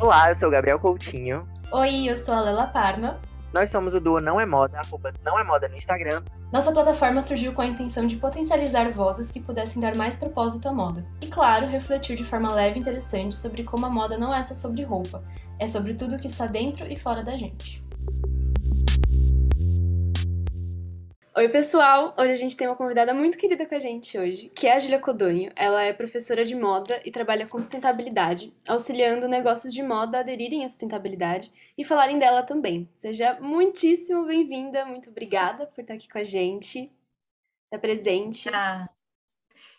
[0.00, 1.46] Olá, eu sou o Gabriel Coutinho.
[1.70, 3.20] Oi, eu sou a Lela Parma.
[3.52, 6.22] Nós somos o duo Não é Moda, arroba Não é Moda no Instagram.
[6.50, 10.72] Nossa plataforma surgiu com a intenção de potencializar vozes que pudessem dar mais propósito à
[10.72, 11.04] moda.
[11.20, 14.54] E claro, refletir de forma leve e interessante sobre como a moda não é só
[14.54, 15.22] sobre roupa,
[15.58, 17.84] é sobre tudo que está dentro e fora da gente.
[21.36, 22.12] Oi, pessoal!
[22.18, 24.80] Hoje a gente tem uma convidada muito querida com a gente hoje, que é a
[24.80, 25.52] Julia Codonho.
[25.54, 30.64] Ela é professora de moda e trabalha com sustentabilidade, auxiliando negócios de moda a aderirem
[30.64, 32.90] à sustentabilidade e falarem dela também.
[32.96, 36.92] Seja muitíssimo bem-vinda, muito obrigada por estar aqui com a gente.
[37.66, 38.48] Se apresente.
[38.48, 38.90] Ah,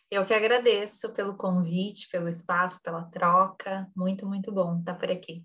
[0.09, 3.91] eu que agradeço pelo convite, pelo espaço, pela troca.
[3.93, 5.43] Muito, muito bom estar por aqui.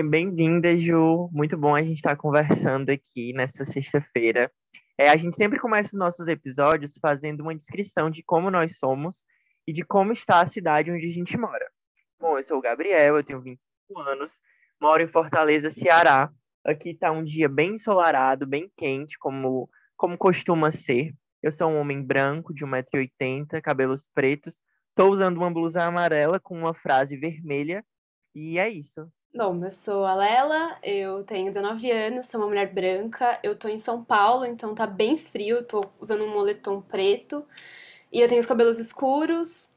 [0.00, 1.28] Bem-vinda, Ju.
[1.30, 4.50] Muito bom a gente estar conversando aqui nessa sexta-feira.
[4.96, 9.22] É, a gente sempre começa os nossos episódios fazendo uma descrição de como nós somos
[9.66, 11.70] e de como está a cidade onde a gente mora.
[12.18, 14.32] Bom, eu sou o Gabriel, eu tenho 25 anos,
[14.80, 16.30] moro em Fortaleza, Ceará.
[16.64, 21.12] Aqui está um dia bem ensolarado, bem quente, como, como costuma ser.
[21.42, 24.62] Eu sou um homem branco, de 1,80m, cabelos pretos.
[24.88, 27.84] Estou usando uma blusa amarela com uma frase vermelha.
[28.34, 29.06] E é isso.
[29.34, 33.66] Bom, eu sou a Lela, eu tenho 19 anos, sou uma mulher branca, eu tô
[33.66, 37.42] em São Paulo, então tá bem frio, tô usando um moletom preto
[38.12, 39.74] e eu tenho os cabelos escuros.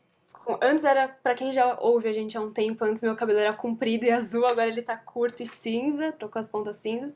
[0.62, 3.54] Antes era, para quem já ouve a gente há um tempo, antes meu cabelo era
[3.54, 7.16] comprido e azul, agora ele tá curto e cinza, tô com as pontas cinzas.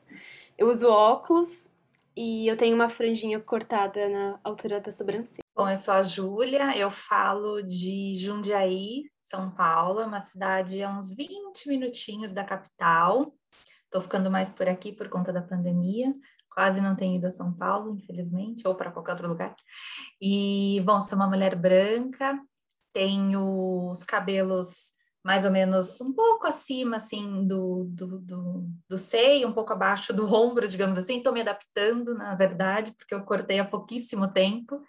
[0.57, 1.75] Eu uso óculos
[2.15, 5.43] e eu tenho uma franjinha cortada na altura da sobrancelha.
[5.53, 10.89] Bom, eu sou a Júlia, eu falo de Jundiaí, são Paulo, é uma cidade a
[10.89, 13.31] uns 20 minutinhos da capital.
[13.85, 16.11] Estou ficando mais por aqui por conta da pandemia.
[16.51, 19.55] Quase não tenho ido a São Paulo, infelizmente, ou para qualquer outro lugar.
[20.19, 22.39] E, bom, sou uma mulher branca,
[22.91, 29.47] tenho os cabelos mais ou menos um pouco acima, assim, do, do, do, do seio,
[29.47, 31.17] um pouco abaixo do ombro, digamos assim.
[31.17, 34.81] Estou me adaptando, na verdade, porque eu cortei há pouquíssimo tempo.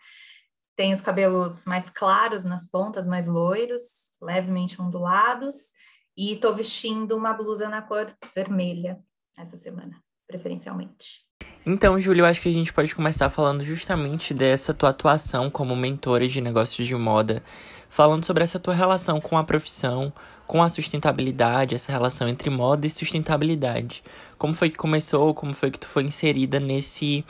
[0.81, 5.73] Tem os cabelos mais claros nas pontas, mais loiros, levemente ondulados,
[6.17, 8.99] e estou vestindo uma blusa na cor vermelha
[9.39, 11.27] essa semana, preferencialmente.
[11.67, 15.77] Então, Júlio, eu acho que a gente pode começar falando justamente dessa tua atuação como
[15.77, 17.43] mentora de negócios de moda,
[17.91, 20.11] falando sobre essa tua relação com a profissão,
[20.47, 24.03] com a sustentabilidade, essa relação entre moda e sustentabilidade.
[24.39, 27.23] Como foi que começou, como foi que tu foi inserida nesse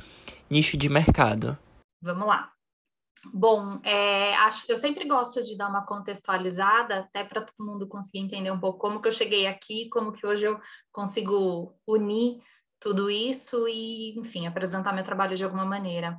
[0.48, 1.58] nicho de mercado?
[2.00, 2.52] Vamos lá.
[3.32, 8.20] Bom, é, acho, eu sempre gosto de dar uma contextualizada, até para todo mundo conseguir
[8.20, 10.58] entender um pouco como que eu cheguei aqui, como que hoje eu
[10.90, 12.38] consigo unir
[12.80, 16.16] tudo isso e, enfim, apresentar meu trabalho de alguma maneira.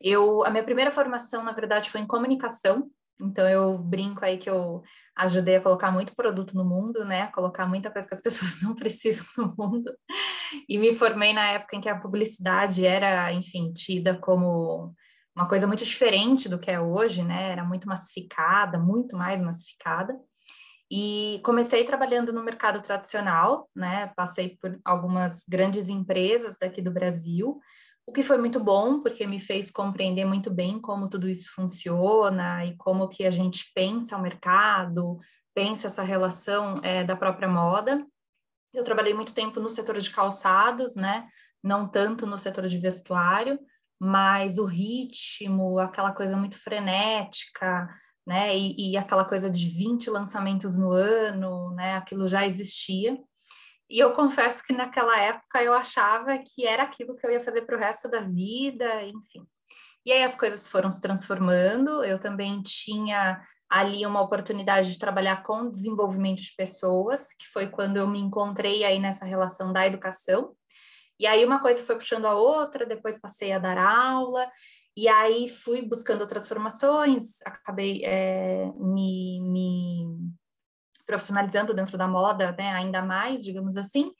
[0.00, 4.48] Eu, a minha primeira formação, na verdade, foi em comunicação, então eu brinco aí que
[4.48, 4.82] eu
[5.16, 7.26] ajudei a colocar muito produto no mundo, né?
[7.28, 9.92] Colocar muita coisa que as pessoas não precisam no mundo.
[10.68, 14.94] E me formei na época em que a publicidade era, enfim, tida como
[15.38, 17.52] uma coisa muito diferente do que é hoje, né?
[17.52, 20.18] Era muito massificada, muito mais massificada.
[20.90, 24.08] E comecei trabalhando no mercado tradicional, né?
[24.16, 27.60] Passei por algumas grandes empresas daqui do Brasil,
[28.04, 32.64] o que foi muito bom, porque me fez compreender muito bem como tudo isso funciona
[32.64, 35.20] e como que a gente pensa o mercado,
[35.54, 38.04] pensa essa relação é, da própria moda.
[38.74, 41.28] Eu trabalhei muito tempo no setor de calçados, né?
[41.62, 43.56] Não tanto no setor de vestuário,
[44.00, 47.88] mas o ritmo, aquela coisa muito frenética,
[48.26, 48.56] né?
[48.56, 51.96] E, e, aquela coisa de 20 lançamentos no ano, né?
[51.96, 53.18] Aquilo já existia.
[53.90, 57.62] E eu confesso que naquela época eu achava que era aquilo que eu ia fazer
[57.62, 59.46] para o resto da vida, enfim.
[60.04, 62.04] E aí as coisas foram se transformando.
[62.04, 67.96] Eu também tinha ali uma oportunidade de trabalhar com desenvolvimento de pessoas, que foi quando
[67.96, 70.54] eu me encontrei aí nessa relação da educação.
[71.18, 74.46] E aí uma coisa foi puxando a outra, depois passei a dar aula,
[74.96, 80.06] e aí fui buscando outras formações, acabei é, me, me
[81.06, 84.12] profissionalizando dentro da moda, né, ainda mais, digamos assim,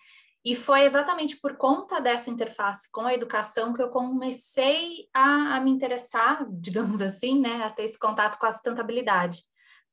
[0.44, 5.61] e foi exatamente por conta dessa interface com a educação que eu comecei a, a
[5.61, 9.43] me interessar, digamos assim, né, a ter esse contato com a sustentabilidade,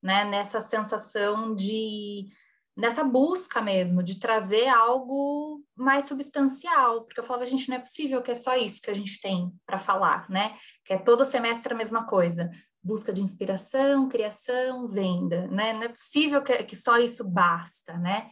[0.01, 2.27] né, nessa sensação de
[2.75, 8.21] nessa busca mesmo de trazer algo mais substancial, porque eu falava, gente, não é possível
[8.21, 10.57] que é só isso que a gente tem para falar, né?
[10.83, 12.49] Que é todo semestre a mesma coisa,
[12.83, 15.73] busca de inspiração, criação, venda, né?
[15.73, 18.29] Não é possível que, que só isso basta, né?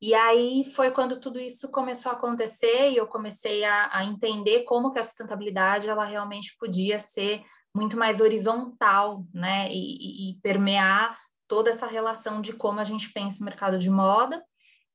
[0.00, 4.64] E aí foi quando tudo isso começou a acontecer e eu comecei a, a entender
[4.64, 7.44] como que a sustentabilidade ela realmente podia ser
[7.74, 9.68] muito mais horizontal, né?
[9.70, 11.16] e, e, e permear
[11.52, 14.42] toda essa relação de como a gente pensa o mercado de moda.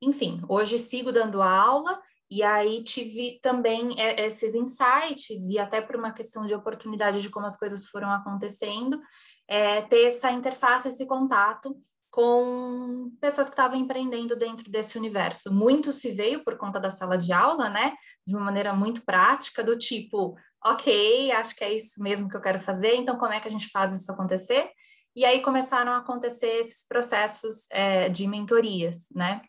[0.02, 2.02] Enfim, hoje sigo dando aula
[2.32, 7.30] e aí tive também é, esses insights e até por uma questão de oportunidade de
[7.30, 9.00] como as coisas foram acontecendo,
[9.48, 11.78] é, ter essa interface, esse contato
[12.10, 15.54] com pessoas que estavam empreendendo dentro desse universo.
[15.54, 17.94] Muito se veio por conta da sala de aula, né?
[18.26, 22.42] De uma maneira muito prática, do tipo, ok, acho que é isso mesmo que eu
[22.42, 24.72] quero fazer, então como é que a gente faz isso acontecer?
[25.18, 29.42] E aí começaram a acontecer esses processos é, de mentorias, né?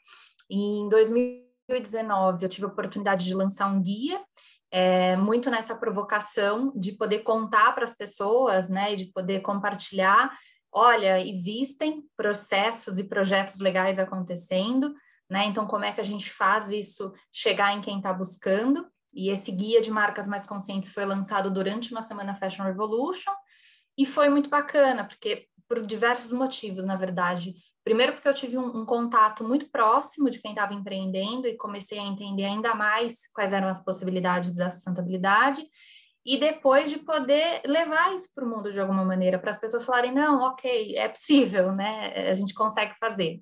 [0.51, 4.19] Em 2019, eu tive a oportunidade de lançar um guia,
[4.71, 10.35] é, muito nessa provocação de poder contar para as pessoas, né, e de poder compartilhar
[10.73, 14.95] olha, existem processos e projetos legais acontecendo,
[15.29, 15.45] né?
[15.45, 18.87] Então, como é que a gente faz isso chegar em quem está buscando?
[19.13, 23.33] E esse guia de marcas mais conscientes foi lançado durante uma semana Fashion Revolution
[23.97, 27.55] e foi muito bacana, porque por diversos motivos, na verdade.
[27.85, 31.99] Primeiro, porque eu tive um, um contato muito próximo de quem estava empreendendo e comecei
[31.99, 35.67] a entender ainda mais quais eram as possibilidades da sustentabilidade
[36.29, 39.85] e depois de poder levar isso para o mundo de alguma maneira, para as pessoas
[39.85, 42.29] falarem, não, ok, é possível, né?
[42.29, 43.41] A gente consegue fazer.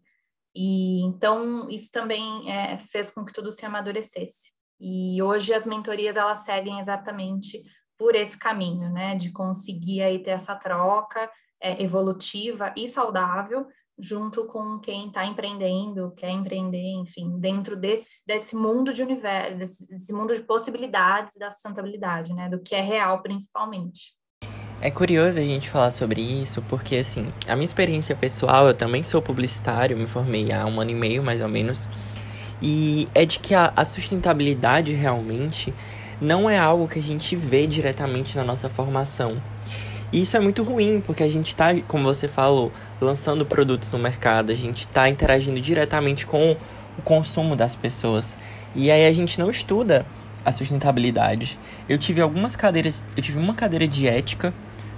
[0.55, 4.52] E então isso também é, fez com que tudo se amadurecesse.
[4.81, 7.64] E hoje as mentorias elas seguem exatamente
[7.99, 9.17] por esse caminho, né?
[9.17, 11.28] De conseguir aí ter essa troca
[11.61, 13.67] é, evolutiva e saudável
[13.99, 19.88] junto com quem está empreendendo, quer empreender, enfim, dentro desse, desse mundo de universo, desse,
[19.88, 24.14] desse, mundo de possibilidades da sustentabilidade, né, do que é real principalmente.
[24.82, 29.02] É curioso a gente falar sobre isso, porque assim, a minha experiência pessoal, eu também
[29.02, 31.88] sou publicitário, me formei há um ano e meio mais ou menos,
[32.61, 35.73] e é de que a, a sustentabilidade realmente
[36.20, 39.41] não é algo que a gente vê diretamente na nossa formação.
[40.12, 43.99] E isso é muito ruim, porque a gente está, como você falou, lançando produtos no
[43.99, 46.56] mercado, a gente está interagindo diretamente com
[46.99, 48.37] o consumo das pessoas.
[48.75, 50.06] E aí a gente não estuda
[50.44, 51.58] a sustentabilidade.
[51.88, 54.55] Eu tive algumas cadeiras, eu tive uma cadeira de ética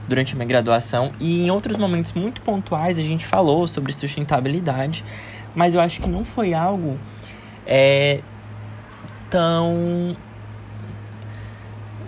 [0.06, 5.04] durante a minha graduação e em outros momentos muito pontuais a gente falou sobre sustentabilidade,
[5.54, 6.99] mas eu acho que não foi algo
[7.66, 8.20] é,
[9.31, 10.16] tão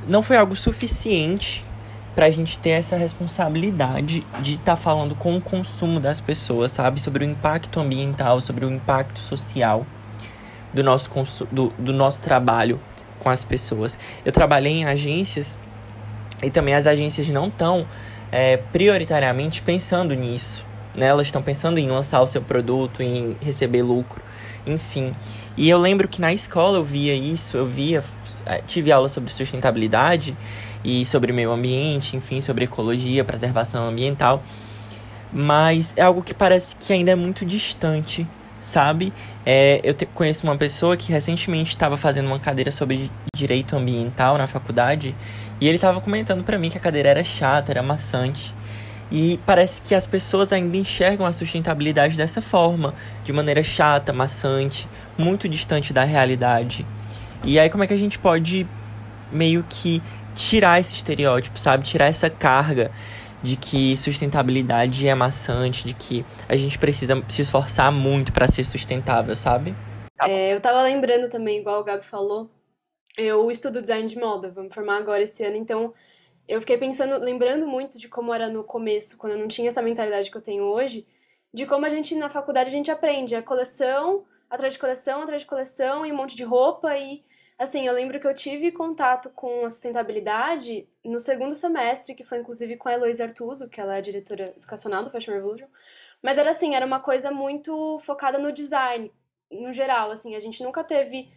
[0.08, 1.64] não foi algo suficiente
[2.14, 6.72] para a gente ter essa responsabilidade de estar tá falando com o consumo das pessoas,
[6.72, 7.00] sabe?
[7.00, 9.86] Sobre o impacto ambiental, sobre o impacto social
[10.72, 11.10] do nosso,
[11.50, 12.80] do, do nosso trabalho
[13.18, 13.98] com as pessoas.
[14.24, 15.56] Eu trabalhei em agências
[16.42, 17.86] e também as agências não estão
[18.32, 20.66] é, prioritariamente pensando nisso.
[20.94, 21.06] Né?
[21.06, 24.22] Elas estão pensando em lançar o seu produto, em receber lucro,
[24.66, 25.14] enfim.
[25.56, 28.02] E eu lembro que na escola eu via isso, eu via,
[28.46, 30.36] é, tive aula sobre sustentabilidade
[30.84, 34.42] e sobre meio ambiente, enfim, sobre ecologia, preservação ambiental.
[35.32, 38.26] Mas é algo que parece que ainda é muito distante,
[38.58, 39.12] sabe?
[39.46, 44.36] É, eu te, conheço uma pessoa que recentemente estava fazendo uma cadeira sobre direito ambiental
[44.36, 45.14] na faculdade
[45.60, 48.54] e ele estava comentando para mim que a cadeira era chata, era maçante.
[49.12, 52.94] E parece que as pessoas ainda enxergam a sustentabilidade dessa forma,
[53.24, 54.88] de maneira chata, maçante,
[55.18, 56.86] muito distante da realidade.
[57.44, 58.66] E aí como é que a gente pode
[59.32, 60.02] meio que
[60.34, 61.84] tirar esse estereótipo, sabe?
[61.84, 62.90] Tirar essa carga
[63.42, 68.64] de que sustentabilidade é maçante, de que a gente precisa se esforçar muito para ser
[68.64, 69.74] sustentável, sabe?
[70.22, 72.50] É, eu tava lembrando também, igual o Gabi falou,
[73.16, 75.94] eu estudo design de moda, vou me formar agora esse ano, então
[76.46, 79.80] eu fiquei pensando, lembrando muito de como era no começo, quando eu não tinha essa
[79.80, 81.06] mentalidade que eu tenho hoje,
[81.52, 85.42] de como a gente na faculdade a gente aprende a coleção, atrás de coleção, atrás
[85.42, 87.24] de coleção e um monte de roupa e
[87.60, 92.38] Assim, eu lembro que eu tive contato com a sustentabilidade no segundo semestre, que foi
[92.38, 95.68] inclusive com a Heloísa Artuso, que ela é diretora educacional do Fashion Revolution.
[96.22, 99.12] Mas era assim, era uma coisa muito focada no design,
[99.50, 101.30] no geral, assim, a gente nunca teve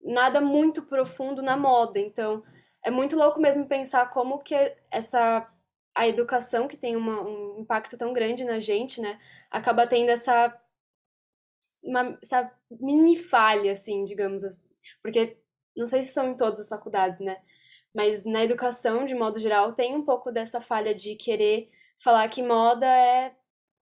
[0.00, 1.98] nada muito profundo na moda.
[1.98, 2.44] Então,
[2.84, 4.54] é muito louco mesmo pensar como que
[4.92, 5.50] essa
[5.92, 9.18] a educação que tem uma, um impacto tão grande na gente, né,
[9.50, 10.56] acaba tendo essa
[11.82, 14.62] uma, essa mini falha, assim, digamos assim.
[15.02, 15.43] Porque
[15.76, 17.36] não sei se são em todas as faculdades, né?
[17.94, 21.70] Mas na educação, de modo geral, tem um pouco dessa falha de querer
[22.02, 23.34] falar que moda é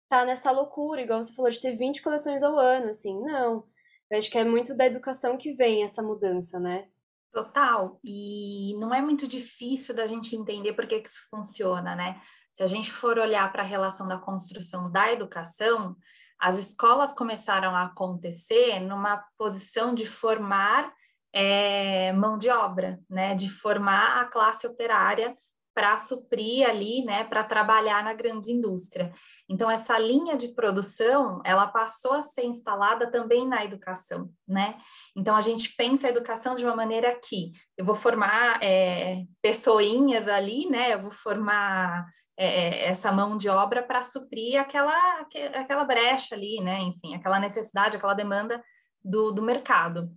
[0.09, 3.19] tá nessa loucura, igual você falou, de ter 20 coleções ao ano, assim.
[3.21, 3.67] Não.
[4.09, 6.87] Eu acho que é muito da educação que vem essa mudança, né?
[7.33, 7.99] Total.
[8.03, 12.21] E não é muito difícil da gente entender por que, que isso funciona, né?
[12.53, 15.97] Se a gente for olhar para a relação da construção da educação,
[16.39, 20.93] as escolas começaram a acontecer numa posição de formar
[21.35, 25.37] é, mão de obra, né, de formar a classe operária
[25.75, 29.13] para suprir ali, né, para trabalhar na grande indústria.
[29.49, 34.77] Então essa linha de produção, ela passou a ser instalada também na educação, né?
[35.13, 40.29] Então a gente pensa a educação de uma maneira que eu vou formar é, pessoinhas
[40.29, 40.93] ali, né?
[40.93, 42.05] Eu vou formar
[42.37, 46.79] é, essa mão de obra para suprir aquela, aquela brecha ali, né?
[46.83, 48.63] Enfim, aquela necessidade, aquela demanda
[49.03, 50.09] do, do mercado.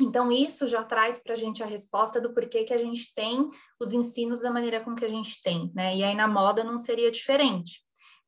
[0.00, 3.48] Então, isso já traz para a gente a resposta do porquê que a gente tem
[3.80, 5.96] os ensinos da maneira com que a gente tem, né?
[5.96, 7.80] E aí na moda não seria diferente,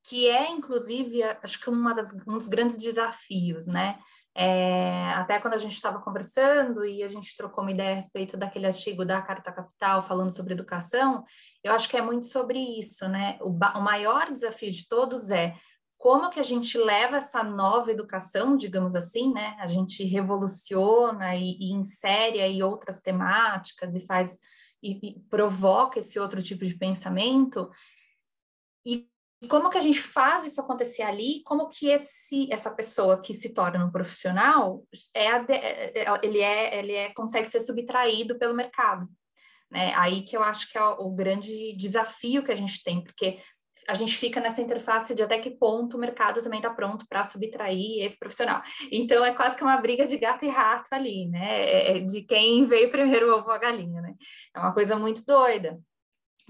[0.09, 3.99] que é, inclusive, acho que uma das, um dos grandes desafios, né?
[4.41, 8.37] É, até quando a gente estava conversando e a gente trocou uma ideia a respeito
[8.37, 11.25] daquele artigo da Carta Capital falando sobre educação,
[11.65, 13.37] eu acho que é muito sobre isso, né?
[13.41, 15.55] O, o maior desafio de todos é
[15.99, 19.57] como que a gente leva essa nova educação, digamos assim, né?
[19.59, 24.39] A gente revoluciona e, e insere aí outras temáticas e faz
[24.81, 27.69] e, e, provoca esse outro tipo de pensamento
[28.87, 29.09] e
[29.49, 31.43] como que a gente faz isso acontecer ali?
[31.45, 36.79] Como que esse essa pessoa que se torna um profissional é, é, é ele é
[36.79, 39.09] ele é consegue ser subtraído pelo mercado,
[39.71, 39.93] né?
[39.97, 43.41] Aí que eu acho que é o, o grande desafio que a gente tem, porque
[43.89, 47.25] a gente fica nessa interface de até que ponto o mercado também está pronto para
[47.25, 48.63] subtrair esse profissional.
[48.93, 51.63] Então é quase que uma briga de gato e rato ali, né?
[51.63, 54.15] É, é de quem veio primeiro o ovo ou a galinha, né?
[54.55, 55.81] É uma coisa muito doida.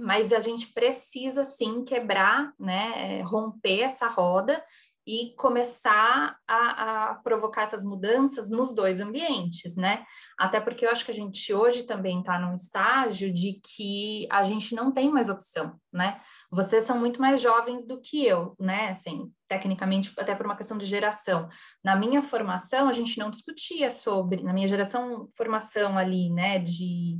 [0.01, 3.19] Mas a gente precisa sim quebrar, né?
[3.19, 4.61] É, romper essa roda
[5.09, 10.05] e começar a, a, provocar essas mudanças nos dois ambientes, né?
[10.39, 14.45] Até porque eu acho que a gente hoje também está num estágio de que a
[14.45, 16.21] gente não tem mais opção, né?
[16.51, 18.91] Vocês são muito mais jovens do que eu, né?
[18.91, 21.49] Assim, tecnicamente, até por uma questão de geração.
[21.83, 27.19] Na minha formação, a gente não discutia sobre, na minha geração, formação ali, né, de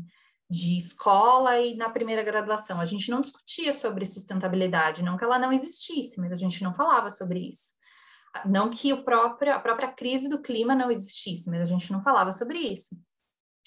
[0.51, 2.81] de escola e na primeira graduação.
[2.81, 6.73] A gente não discutia sobre sustentabilidade, não que ela não existisse, mas a gente não
[6.73, 7.78] falava sobre isso.
[8.47, 12.01] Não que o próprio, a própria crise do clima não existisse, mas a gente não
[12.01, 12.97] falava sobre isso.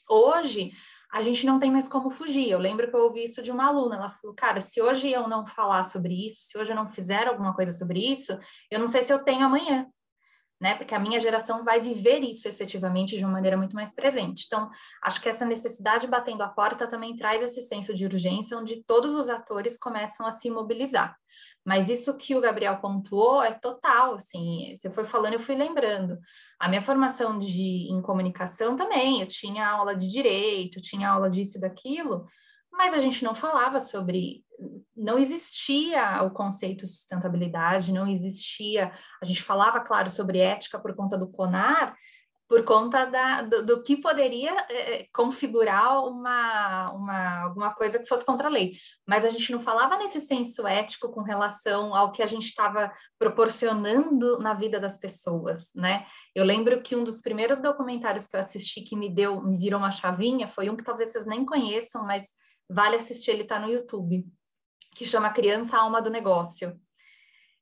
[0.10, 0.72] Hoje,
[1.12, 2.50] a gente não tem mais como fugir.
[2.50, 3.96] Eu lembro que eu ouvi isso de uma aluna.
[3.96, 7.28] Ela falou: Cara, se hoje eu não falar sobre isso, se hoje eu não fizer
[7.28, 8.38] alguma coisa sobre isso,
[8.70, 9.88] eu não sei se eu tenho amanhã
[10.62, 10.76] né?
[10.76, 14.46] Porque a minha geração vai viver isso efetivamente de uma maneira muito mais presente.
[14.46, 14.70] Então,
[15.02, 19.16] acho que essa necessidade batendo a porta também traz esse senso de urgência, onde todos
[19.16, 21.18] os atores começam a se mobilizar.
[21.66, 26.20] Mas isso que o Gabriel pontuou é total, assim, você foi falando, eu fui lembrando.
[26.60, 31.58] A minha formação de, em comunicação também, eu tinha aula de direito, tinha aula disso
[31.58, 32.28] e daquilo,
[32.72, 34.44] mas a gente não falava sobre
[34.96, 38.92] não existia o conceito de sustentabilidade, não existia.
[39.22, 41.96] A gente falava, claro, sobre ética por conta do CONAR,
[42.48, 48.26] por conta da, do, do que poderia é, configurar uma, uma, alguma coisa que fosse
[48.26, 48.74] contra a lei.
[49.08, 52.92] Mas a gente não falava nesse senso ético com relação ao que a gente estava
[53.18, 56.06] proporcionando na vida das pessoas, né?
[56.36, 59.80] Eu lembro que um dos primeiros documentários que eu assisti que me deu, me virou
[59.80, 62.26] uma chavinha, foi um que talvez vocês nem conheçam, mas
[62.72, 64.26] vale assistir, ele está no YouTube
[64.96, 66.80] que chama Criança Alma do Negócio.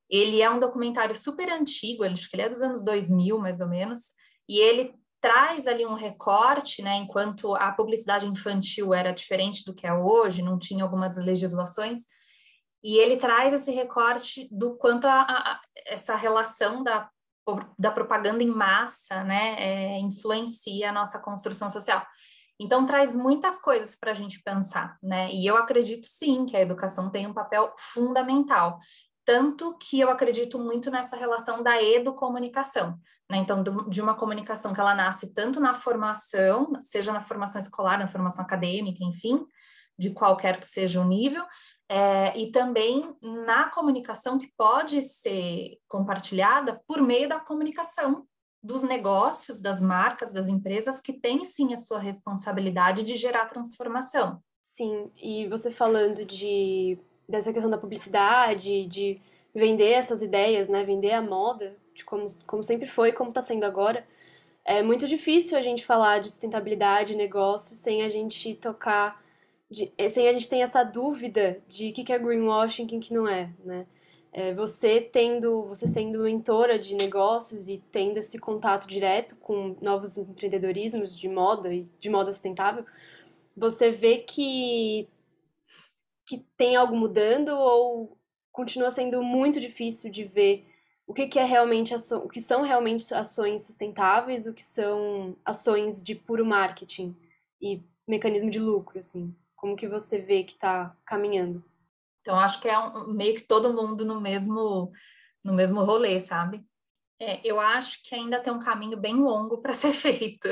[0.10, 3.68] Ele é um documentário super antigo, acho que ele é dos anos 2000, mais ou
[3.68, 4.12] menos,
[4.48, 9.86] e ele traz ali um recorte, né, enquanto a publicidade infantil era diferente do que
[9.86, 12.06] é hoje, não tinha algumas legislações,
[12.84, 17.10] e ele traz esse recorte do quanto a, a essa relação da,
[17.78, 22.04] da propaganda em massa, né, é, influencia a nossa construção social.
[22.60, 25.32] Então, traz muitas coisas para a gente pensar, né?
[25.32, 28.80] E eu acredito sim que a educação tem um papel fundamental.
[29.24, 33.00] Tanto que eu acredito muito nessa relação da educomunicação,
[33.30, 33.38] né?
[33.38, 38.08] Então, de uma comunicação que ela nasce tanto na formação, seja na formação escolar, na
[38.08, 39.46] formação acadêmica, enfim,
[39.98, 41.46] de qualquer que seja o nível,
[41.88, 48.28] é, e também na comunicação que pode ser compartilhada por meio da comunicação
[48.62, 54.42] dos negócios, das marcas, das empresas que têm sim a sua responsabilidade de gerar transformação.
[54.62, 56.98] Sim, e você falando de
[57.28, 59.22] dessa questão da publicidade, de
[59.54, 63.66] vender essas ideias, né, vender a moda, de como, como sempre foi, como está sendo
[63.66, 64.06] agora,
[64.66, 69.24] é muito difícil a gente falar de sustentabilidade, negócio, sem a gente tocar,
[69.70, 73.00] de, sem a gente ter essa dúvida de o que, que é greenwashing e o
[73.00, 73.86] que, não é, né?
[74.32, 80.18] É, você tendo, você sendo mentora de negócios e tendo esse contato direto com novos
[80.18, 82.86] empreendedorismos de moda e de moda sustentável,
[83.58, 85.08] você vê que
[86.28, 88.16] que tem algo mudando ou
[88.52, 90.64] continua sendo muito difícil de ver
[91.08, 96.04] o que, que é realmente o que são realmente ações sustentáveis, o que são ações
[96.04, 97.16] de puro marketing
[97.60, 99.36] e mecanismo de lucro, assim.
[99.56, 101.64] Como que você vê que está caminhando?
[102.30, 104.92] Então, acho que é um, meio que todo mundo no mesmo,
[105.44, 106.64] no mesmo rolê, sabe?
[107.20, 110.48] É, eu acho que ainda tem um caminho bem longo para ser feito.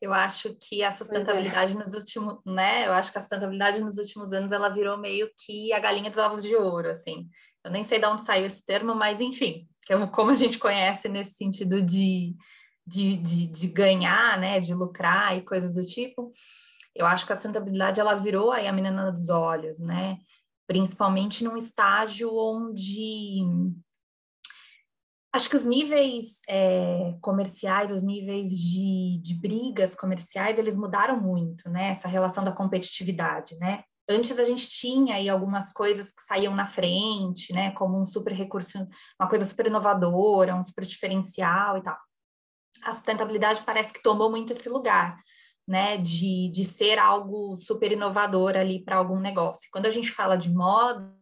[0.00, 0.90] Eu acho que a é.
[0.90, 1.76] sustentabilidade é.
[1.76, 2.84] nos últimos, né?
[2.88, 6.18] Eu acho que a sustentabilidade nos últimos anos ela virou meio que a galinha dos
[6.18, 7.28] ovos de ouro, assim.
[7.64, 10.58] Eu nem sei de onde saiu esse termo, mas enfim, que é como a gente
[10.58, 12.34] conhece nesse sentido de,
[12.84, 14.58] de, de, de ganhar, né?
[14.58, 16.32] De lucrar e coisas do tipo.
[16.92, 20.18] Eu acho que a sustentabilidade ela virou aí a menina dos olhos, né?
[20.66, 23.44] Principalmente num estágio onde
[25.34, 31.70] Acho que os níveis é, comerciais, os níveis de, de brigas comerciais, eles mudaram muito,
[31.70, 31.88] né?
[31.88, 33.82] Essa relação da competitividade, né?
[34.06, 37.70] Antes a gente tinha aí algumas coisas que saíam na frente, né?
[37.72, 38.86] Como um super recurso,
[39.18, 41.96] uma coisa super inovadora, um super diferencial e tal.
[42.84, 45.16] A sustentabilidade parece que tomou muito esse lugar,
[45.66, 45.96] né?
[45.96, 49.68] De, de ser algo super inovador ali para algum negócio.
[49.72, 51.12] Quando a gente fala de moda,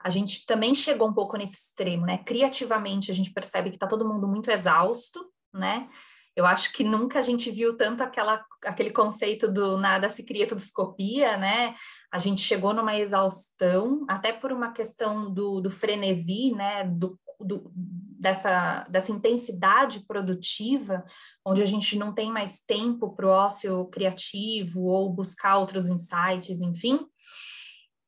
[0.00, 2.18] a gente também chegou um pouco nesse extremo, né?
[2.18, 5.20] Criativamente, a gente percebe que está todo mundo muito exausto,
[5.52, 5.88] né?
[6.34, 10.48] Eu acho que nunca a gente viu tanto aquela, aquele conceito do nada se cria,
[10.48, 11.74] tudo se copia, né?
[12.10, 16.84] A gente chegou numa exaustão, até por uma questão do, do frenesi, né?
[16.84, 21.04] Do, do, dessa, dessa intensidade produtiva,
[21.44, 26.60] onde a gente não tem mais tempo para o ócio criativo ou buscar outros insights,
[26.60, 27.00] enfim.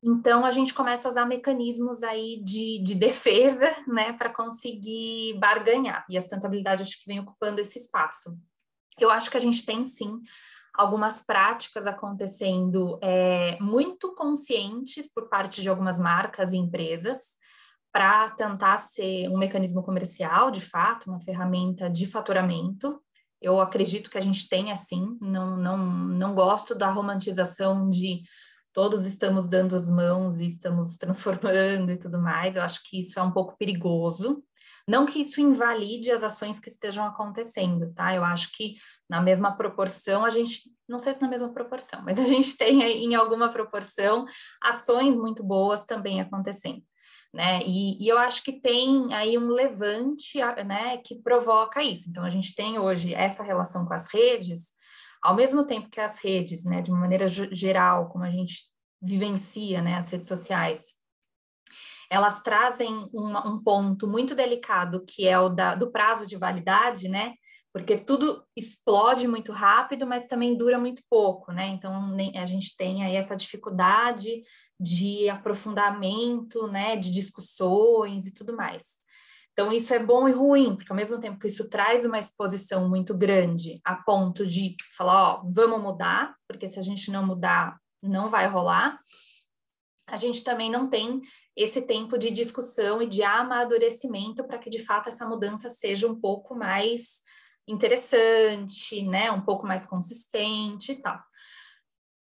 [0.01, 6.05] Então, a gente começa a usar mecanismos aí de, de defesa, né, para conseguir barganhar.
[6.09, 8.37] E a sustentabilidade acho que vem ocupando esse espaço.
[8.99, 10.21] Eu acho que a gente tem, sim,
[10.73, 17.35] algumas práticas acontecendo é, muito conscientes por parte de algumas marcas e empresas
[17.95, 23.01] para tentar ser um mecanismo comercial, de fato, uma ferramenta de faturamento.
[23.41, 28.23] Eu acredito que a gente tem assim, não, não, não gosto da romantização de
[28.73, 32.57] todos estamos dando as mãos e estamos transformando e tudo mais.
[32.57, 34.43] Eu acho que isso é um pouco perigoso.
[34.85, 38.13] Não que isso invalide as ações que estejam acontecendo, tá?
[38.13, 38.75] Eu acho que
[39.09, 43.05] na mesma proporção a gente, não sei se na mesma proporção, mas a gente tem
[43.05, 44.25] em alguma proporção
[44.61, 46.83] ações muito boas também acontecendo.
[47.35, 47.59] Né?
[47.65, 52.09] E, e, eu acho que tem aí um levante, né, que provoca isso.
[52.09, 54.71] Então a gente tem hoje essa relação com as redes,
[55.21, 58.63] ao mesmo tempo que as redes, né, de uma maneira geral, como a gente
[59.01, 60.93] vivencia, né, as redes sociais,
[62.09, 67.09] elas trazem uma, um ponto muito delicado, que é o da, do prazo de validade,
[67.09, 67.33] né,
[67.75, 71.67] porque tudo explode muito rápido, mas também dura muito pouco, né?
[71.67, 74.43] Então a gente tem aí essa dificuldade
[74.79, 78.93] de aprofundamento, né, de discussões e tudo mais.
[79.51, 82.87] Então, isso é bom e ruim, porque ao mesmo tempo que isso traz uma exposição
[82.87, 87.77] muito grande, a ponto de falar, ó, vamos mudar, porque se a gente não mudar,
[88.01, 88.97] não vai rolar,
[90.07, 91.19] a gente também não tem
[91.57, 96.17] esse tempo de discussão e de amadurecimento para que de fato essa mudança seja um
[96.17, 97.21] pouco mais
[97.67, 101.19] interessante, né, um pouco mais consistente e tal.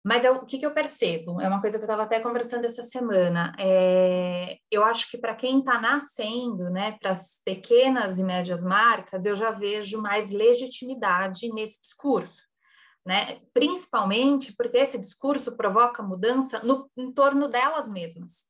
[0.04, 1.42] Mas eu, o que, que eu percebo?
[1.42, 3.54] É uma coisa que eu estava até conversando essa semana.
[3.60, 9.26] É, eu acho que para quem está nascendo, né, para as pequenas e médias marcas,
[9.26, 12.48] eu já vejo mais legitimidade nesse discurso.
[13.06, 13.42] Né?
[13.54, 18.48] Principalmente porque esse discurso provoca mudança no em torno delas mesmas.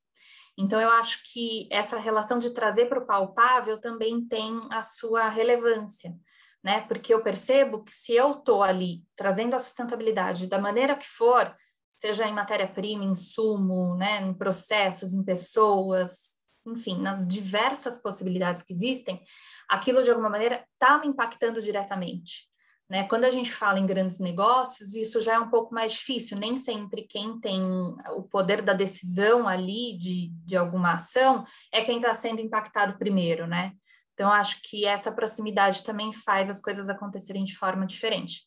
[0.57, 5.29] Então, eu acho que essa relação de trazer para o palpável também tem a sua
[5.29, 6.13] relevância
[6.63, 6.81] né?
[6.81, 11.53] Porque eu percebo que se eu estou ali trazendo a sustentabilidade da maneira que for,
[11.95, 19.21] seja em matéria-prima, insumo, né, em processos, em pessoas, enfim, nas diversas possibilidades que existem,
[19.67, 22.49] aquilo de alguma maneira está me impactando diretamente.
[22.89, 23.07] Né?
[23.07, 26.57] Quando a gente fala em grandes negócios, isso já é um pouco mais difícil, nem
[26.57, 27.61] sempre quem tem
[28.15, 33.45] o poder da decisão ali de, de alguma ação é quem está sendo impactado primeiro,
[33.45, 33.73] né?
[34.19, 38.41] Então, acho que essa proximidade também faz as coisas acontecerem de forma diferente.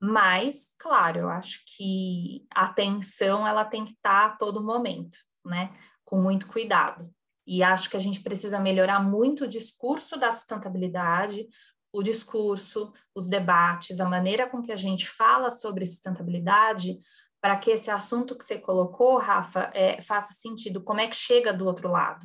[0.00, 5.76] Mas, claro, eu acho que a atenção ela tem que estar a todo momento, né?
[6.04, 7.12] Com muito cuidado.
[7.44, 11.48] E acho que a gente precisa melhorar muito o discurso da sustentabilidade,
[11.92, 16.96] o discurso, os debates, a maneira com que a gente fala sobre sustentabilidade,
[17.40, 20.80] para que esse assunto que você colocou, Rafa, é, faça sentido.
[20.80, 22.24] Como é que chega do outro lado?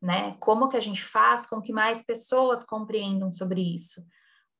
[0.00, 0.36] Né?
[0.40, 4.04] Como que a gente faz com que mais pessoas compreendam sobre isso?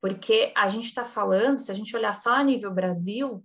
[0.00, 3.42] Porque a gente está falando, se a gente olhar só a nível Brasil,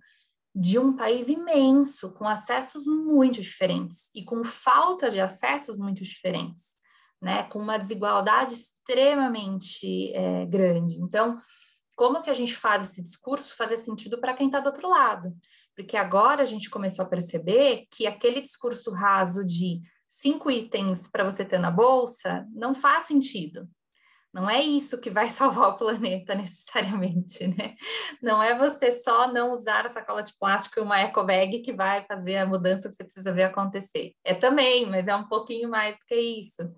[0.53, 6.75] de um país imenso, com acessos muito diferentes e com falta de acessos muito diferentes,
[7.21, 7.43] né?
[7.43, 10.95] Com uma desigualdade extremamente é, grande.
[11.01, 11.41] Então,
[11.95, 15.33] como que a gente faz esse discurso fazer sentido para quem está do outro lado?
[15.75, 21.23] porque agora a gente começou a perceber que aquele discurso raso de cinco itens para
[21.23, 23.67] você ter na bolsa não faz sentido.
[24.33, 27.75] Não é isso que vai salvar o planeta necessariamente, né?
[28.21, 31.71] Não é você só não usar a sacola de plástico e uma eco bag que
[31.71, 34.13] vai fazer a mudança que você precisa ver acontecer.
[34.25, 36.69] É também, mas é um pouquinho mais do que isso.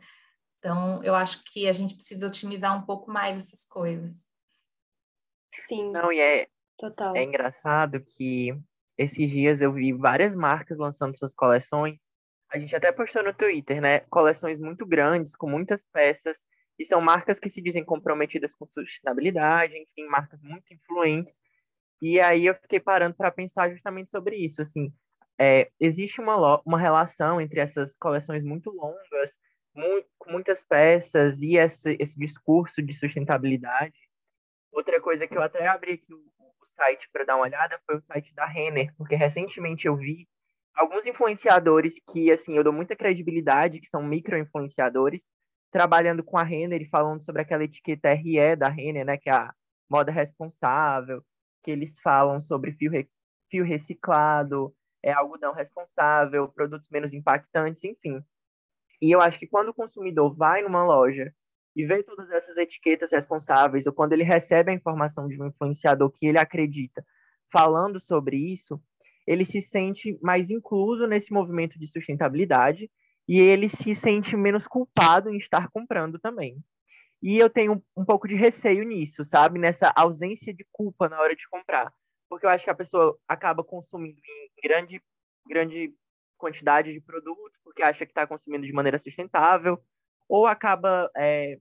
[0.60, 4.28] Então, eu acho que a gente precisa otimizar um pouco mais essas coisas.
[5.50, 5.92] Sim.
[5.92, 7.16] Não, e é, total.
[7.16, 8.56] É engraçado que
[8.98, 11.98] esses dias eu vi várias marcas lançando suas coleções.
[12.50, 14.00] A gente até postou no Twitter, né?
[14.10, 16.46] Coleções muito grandes, com muitas peças
[16.80, 21.40] e são marcas que se dizem comprometidas com sustentabilidade, enfim, marcas muito influentes.
[22.02, 24.62] E aí eu fiquei parando para pensar justamente sobre isso.
[24.62, 24.94] Assim,
[25.40, 29.40] é, existe uma, uma relação entre essas coleções muito longas,
[29.74, 33.98] muito, com muitas peças e esse, esse discurso de sustentabilidade.
[34.72, 37.98] Outra coisa que eu até abri aqui o, o site para dar uma olhada foi
[37.98, 40.28] o site da Renner, porque recentemente eu vi
[40.78, 45.30] alguns influenciadores que, assim, eu dou muita credibilidade, que são micro-influenciadores,
[45.72, 49.34] trabalhando com a Renner e falando sobre aquela etiqueta RE da Renner, né, que é
[49.34, 49.54] a
[49.90, 51.24] moda responsável,
[51.64, 53.10] que eles falam sobre fio, re...
[53.50, 58.24] fio reciclado, é algodão responsável, produtos menos impactantes, enfim.
[59.02, 61.34] E eu acho que quando o consumidor vai numa loja
[61.76, 66.10] e vê todas essas etiquetas responsáveis, ou quando ele recebe a informação de um influenciador
[66.12, 67.06] que ele acredita
[67.52, 68.82] falando sobre isso,
[69.28, 72.90] ele se sente mais incluso nesse movimento de sustentabilidade
[73.28, 76.64] e ele se sente menos culpado em estar comprando também.
[77.22, 79.60] E eu tenho um pouco de receio nisso, sabe?
[79.60, 81.92] Nessa ausência de culpa na hora de comprar.
[82.30, 85.02] Porque eu acho que a pessoa acaba consumindo em grande,
[85.46, 85.94] grande
[86.38, 89.82] quantidade de produtos, porque acha que está consumindo de maneira sustentável,
[90.30, 91.58] ou acaba é,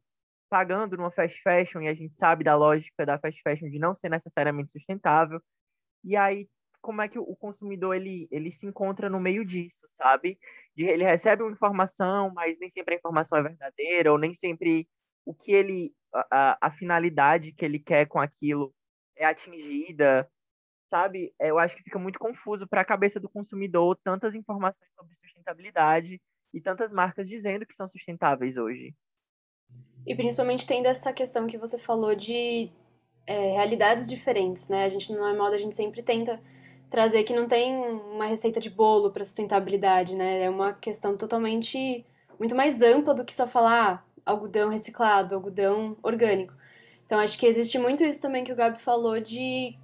[0.48, 3.94] pagando numa fast fashion, e a gente sabe da lógica da fast fashion de não
[3.94, 5.40] ser necessariamente sustentável.
[6.05, 6.46] E aí
[6.87, 10.38] como é que o consumidor ele, ele se encontra no meio disso, sabe?
[10.77, 14.88] Ele recebe uma informação, mas nem sempre a informação é verdadeira, ou nem sempre
[15.25, 15.92] o que ele,
[16.31, 18.72] a, a finalidade que ele quer com aquilo
[19.16, 20.31] é atingida,
[20.88, 21.35] sabe?
[21.40, 25.16] É, eu acho que fica muito confuso para a cabeça do consumidor tantas informações sobre
[25.16, 26.20] sustentabilidade
[26.55, 28.94] e tantas marcas dizendo que são sustentáveis hoje.
[30.07, 32.70] E principalmente tendo essa questão que você falou de
[33.27, 34.85] é, realidades diferentes, né?
[34.85, 36.38] A gente não é moda, a gente sempre tenta
[36.90, 40.42] trazer que não tem uma receita de bolo para sustentabilidade, né?
[40.42, 42.05] É uma questão totalmente
[42.38, 46.55] muito mais ampla do que só falar ah, algodão reciclado, algodão orgânico.
[47.05, 49.77] Então acho que existe muito isso também que o Gabi falou de,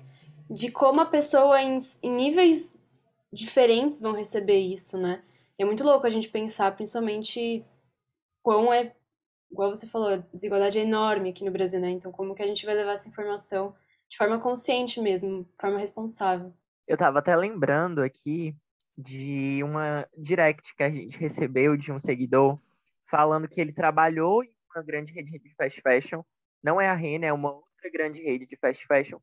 [0.50, 2.78] de como a pessoa em, em níveis
[3.32, 5.22] diferentes vão receber isso, né?
[5.62, 7.64] é muito louco a gente pensar, principalmente,
[8.42, 8.94] quão é,
[9.50, 11.90] igual você falou, a desigualdade é enorme aqui no Brasil, né?
[11.90, 13.74] Então como que a gente vai levar essa informação
[14.08, 16.52] de forma consciente mesmo, de forma responsável.
[16.92, 18.55] Eu tava até lembrando aqui
[18.94, 22.61] de uma direct que a gente recebeu de um seguidor
[23.07, 26.22] falando que ele trabalhou em uma grande rede de fast fashion,
[26.62, 29.18] não é a Renner, é uma outra grande rede de fast fashion,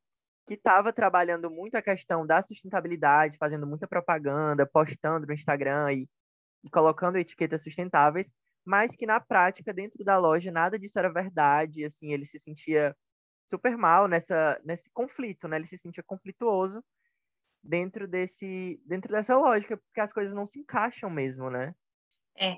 [0.47, 6.09] que estava trabalhando muito a questão da sustentabilidade, fazendo muita propaganda, postando no Instagram e,
[6.63, 8.33] e colocando etiquetas sustentáveis,
[8.65, 12.97] mas que na prática, dentro da loja, nada disso era verdade, assim, ele se sentia
[13.45, 15.57] super mal nessa, nesse conflito, né?
[15.57, 16.83] Ele se sentia conflituoso
[17.63, 21.73] dentro desse dentro dessa lógica, porque as coisas não se encaixam mesmo, né?
[22.37, 22.57] É.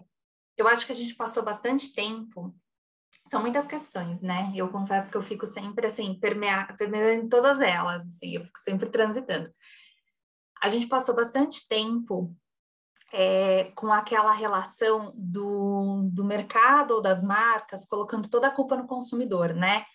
[0.58, 2.56] Eu acho que a gente passou bastante tempo.
[3.28, 4.52] São muitas questões, né?
[4.56, 8.60] Eu confesso que eu fico sempre assim, permear, permeando em todas elas, assim, eu fico
[8.60, 9.54] sempre transitando.
[10.62, 12.36] A gente passou bastante tempo
[13.12, 18.88] é, com aquela relação do, do mercado ou das marcas colocando toda a culpa no
[18.88, 19.86] consumidor, né?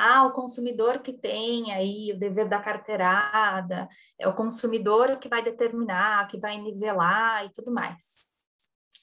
[0.00, 5.42] Ah, o consumidor que tem aí o dever da carteirada, é o consumidor que vai
[5.42, 8.16] determinar, que vai nivelar e tudo mais.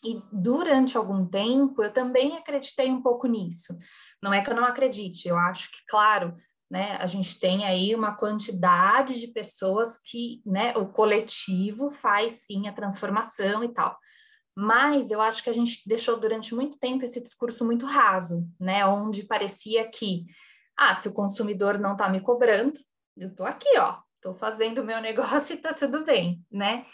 [0.06, 3.78] E durante algum tempo eu também acreditei um pouco nisso.
[4.24, 6.34] Não é que eu não acredite, eu acho que, claro,
[6.72, 12.70] né, a gente tem aí uma quantidade de pessoas que, né, o coletivo faz sim
[12.70, 13.98] a transformação e tal.
[14.56, 18.86] Mas eu acho que a gente deixou durante muito tempo esse discurso muito raso, né,
[18.86, 20.26] onde parecia que
[20.78, 22.78] ah, se o consumidor não está me cobrando,
[23.16, 26.86] eu estou aqui, ó, estou fazendo o meu negócio e está tudo bem, né?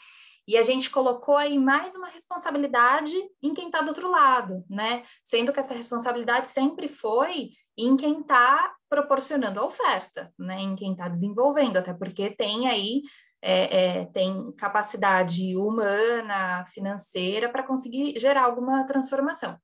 [0.48, 5.04] E a gente colocou aí mais uma responsabilidade em quem está do outro lado, né?
[5.24, 10.60] Sendo que essa responsabilidade sempre foi em quem está proporcionando a oferta, né?
[10.60, 13.04] Em quem está desenvolvendo, até porque tem aí
[13.42, 19.58] é, é, tem capacidade humana, financeira para conseguir gerar alguma transformação.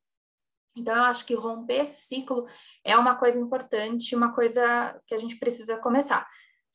[0.78, 2.46] Então, eu acho que romper esse ciclo
[2.84, 6.28] é uma coisa importante, uma coisa que a gente precisa começar.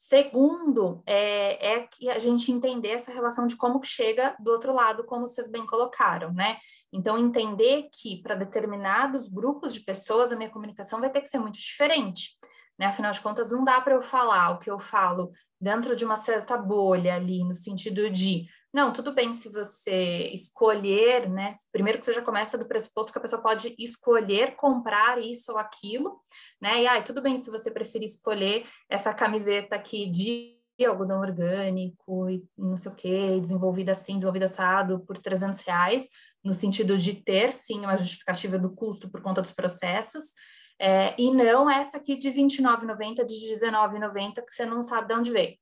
[0.05, 5.05] Segundo, é, é, que a gente entender essa relação de como chega do outro lado,
[5.05, 6.59] como vocês bem colocaram, né?
[6.93, 11.39] Então, entender que para determinados grupos de pessoas a minha comunicação vai ter que ser
[11.39, 12.31] muito diferente,
[12.77, 12.87] né?
[12.87, 16.17] Afinal de contas, não dá para eu falar o que eu falo dentro de uma
[16.17, 21.55] certa bolha ali, no sentido de não, tudo bem se você escolher, né?
[21.71, 25.59] Primeiro que você já começa do pressuposto que a pessoa pode escolher comprar isso ou
[25.59, 26.19] aquilo,
[26.61, 26.83] né?
[26.83, 32.45] E aí, tudo bem se você preferir escolher essa camiseta aqui de algodão orgânico e
[32.59, 36.09] não sei o que, desenvolvida assim, desenvolvida assado por 300 reais,
[36.43, 40.33] no sentido de ter, sim, uma justificativa do custo por conta dos processos,
[40.81, 45.31] é, e não essa aqui de R$29,90, de R$19,90, que você não sabe de onde
[45.31, 45.57] veio.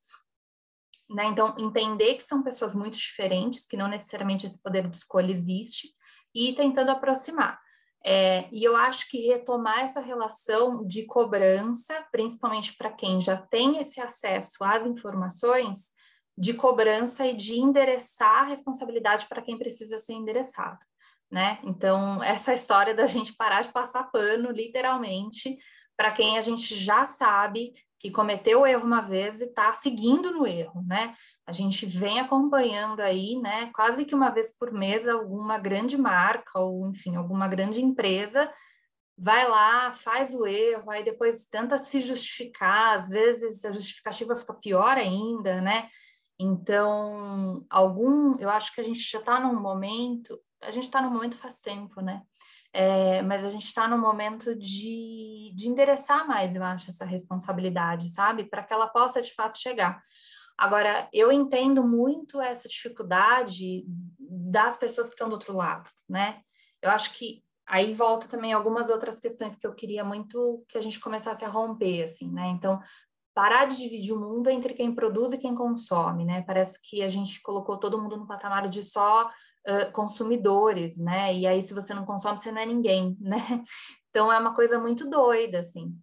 [1.10, 1.26] Né?
[1.26, 5.88] Então, entender que são pessoas muito diferentes, que não necessariamente esse poder de escolha existe,
[6.32, 7.60] e tentando aproximar.
[8.04, 13.78] É, e eu acho que retomar essa relação de cobrança, principalmente para quem já tem
[13.78, 15.90] esse acesso às informações,
[16.38, 20.78] de cobrança e de endereçar a responsabilidade para quem precisa ser endereçado.
[21.30, 21.58] Né?
[21.62, 25.58] Então, essa história da gente parar de passar pano, literalmente,
[25.96, 30.30] para quem a gente já sabe que cometeu o erro uma vez e está seguindo
[30.32, 31.14] no erro, né?
[31.46, 36.58] A gente vem acompanhando aí, né, quase que uma vez por mês, alguma grande marca
[36.58, 38.50] ou, enfim, alguma grande empresa
[39.18, 44.54] vai lá, faz o erro, aí depois tenta se justificar, às vezes a justificativa fica
[44.54, 45.90] pior ainda, né?
[46.38, 51.10] Então, algum, eu acho que a gente já está num momento, a gente está num
[51.10, 52.22] momento faz tempo, né?
[52.72, 58.10] É, mas a gente está no momento de, de endereçar mais, eu acho, essa responsabilidade,
[58.10, 58.44] sabe?
[58.44, 60.02] Para que ela possa de fato chegar.
[60.56, 63.84] Agora, eu entendo muito essa dificuldade
[64.18, 66.42] das pessoas que estão do outro lado, né?
[66.82, 70.82] Eu acho que aí volta também algumas outras questões que eu queria muito que a
[70.82, 72.48] gente começasse a romper, assim, né?
[72.48, 72.78] Então,
[73.34, 76.42] parar de dividir o mundo entre quem produz e quem consome, né?
[76.42, 79.30] Parece que a gente colocou todo mundo no patamar de só
[79.92, 81.34] consumidores, né?
[81.34, 83.38] E aí, se você não consome, você não é ninguém, né?
[84.08, 85.94] Então, é uma coisa muito doida, assim.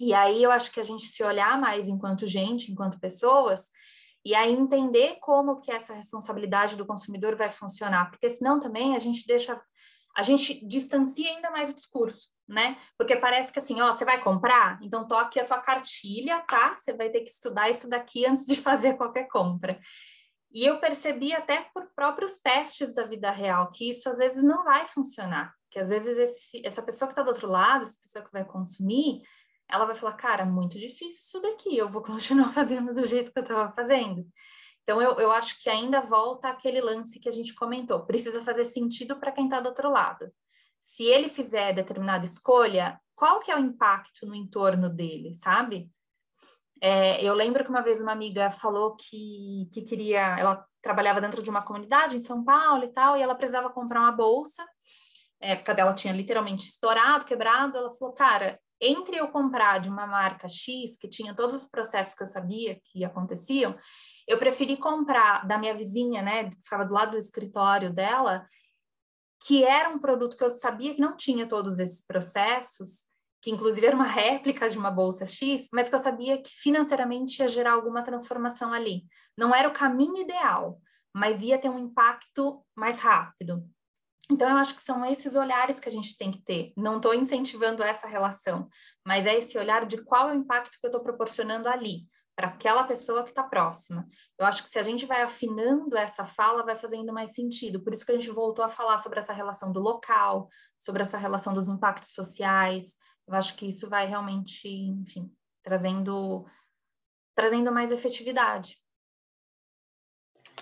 [0.00, 3.70] E aí, eu acho que a gente se olhar mais enquanto gente, enquanto pessoas,
[4.24, 8.98] e aí entender como que essa responsabilidade do consumidor vai funcionar, porque senão também a
[8.98, 9.60] gente deixa,
[10.14, 12.76] a gente distancia ainda mais o discurso, né?
[12.98, 16.76] Porque parece que assim, ó, você vai comprar, então toque a sua cartilha, tá?
[16.76, 19.80] Você vai ter que estudar isso daqui antes de fazer qualquer compra.
[20.50, 24.64] E eu percebi até por próprios testes da vida real que isso às vezes não
[24.64, 25.54] vai funcionar.
[25.70, 28.44] Que às vezes esse, essa pessoa que está do outro lado, essa pessoa que vai
[28.44, 29.22] consumir,
[29.68, 33.38] ela vai falar, cara, muito difícil isso daqui, eu vou continuar fazendo do jeito que
[33.38, 34.26] eu estava fazendo.
[34.82, 38.64] Então, eu, eu acho que ainda volta aquele lance que a gente comentou: precisa fazer
[38.64, 40.32] sentido para quem está do outro lado.
[40.80, 45.90] Se ele fizer determinada escolha, qual que é o impacto no entorno dele, sabe?
[46.80, 51.42] É, eu lembro que uma vez uma amiga falou que, que queria, ela trabalhava dentro
[51.42, 54.64] de uma comunidade em São Paulo e tal, e ela precisava comprar uma bolsa,
[55.42, 60.06] a época dela tinha literalmente estourado, quebrado, ela falou, cara, entre eu comprar de uma
[60.06, 63.76] marca X, que tinha todos os processos que eu sabia que aconteciam,
[64.26, 68.46] eu preferi comprar da minha vizinha, né, que ficava do lado do escritório dela,
[69.46, 73.07] que era um produto que eu sabia que não tinha todos esses processos,
[73.40, 77.40] que inclusive era uma réplica de uma bolsa X, mas que eu sabia que financeiramente
[77.40, 79.04] ia gerar alguma transformação ali.
[79.36, 80.80] Não era o caminho ideal,
[81.14, 83.64] mas ia ter um impacto mais rápido.
[84.30, 86.72] Então, eu acho que são esses olhares que a gente tem que ter.
[86.76, 88.68] Não estou incentivando essa relação,
[89.06, 92.48] mas é esse olhar de qual é o impacto que eu estou proporcionando ali, para
[92.48, 94.06] aquela pessoa que está próxima.
[94.38, 97.82] Eu acho que se a gente vai afinando essa fala, vai fazendo mais sentido.
[97.82, 100.48] Por isso que a gente voltou a falar sobre essa relação do local,
[100.78, 102.94] sobre essa relação dos impactos sociais,
[103.28, 105.30] eu acho que isso vai realmente, enfim,
[105.62, 106.46] trazendo,
[107.34, 108.80] trazendo mais efetividade.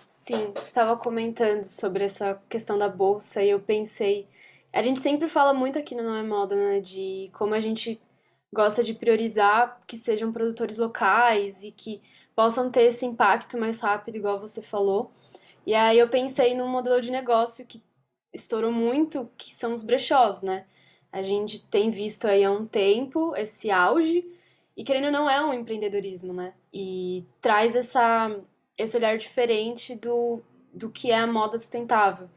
[0.08, 4.28] Sim, estava comentando sobre essa questão da bolsa e eu pensei.
[4.72, 6.80] A gente sempre fala muito aqui no Não é Moda, né?
[6.80, 8.00] De como a gente
[8.52, 12.02] gosta de priorizar que sejam produtores locais e que
[12.34, 15.12] possam ter esse impacto mais rápido, igual você falou.
[15.64, 17.80] E aí eu pensei num modelo de negócio que
[18.32, 20.66] estourou muito, que são os brechós, né?
[21.16, 24.22] A gente tem visto aí há um tempo esse auge,
[24.76, 26.52] e querendo ou não é um empreendedorismo, né?
[26.70, 28.38] E traz essa,
[28.76, 30.42] esse olhar diferente do,
[30.74, 32.28] do que é a moda sustentável.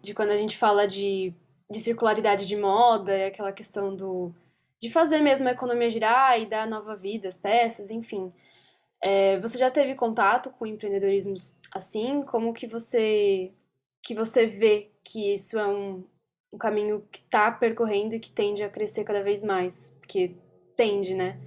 [0.00, 1.34] De quando a gente fala de,
[1.68, 4.32] de circularidade de moda, e aquela questão do
[4.80, 8.32] de fazer mesmo a economia girar e dar nova vida às peças, enfim.
[9.02, 12.22] É, você já teve contato com empreendedorismos assim?
[12.22, 13.52] Como que você
[14.00, 16.04] que você vê que isso é um,
[16.52, 20.36] um caminho que está percorrendo e que tende a crescer cada vez mais, porque
[20.74, 21.38] tende, né?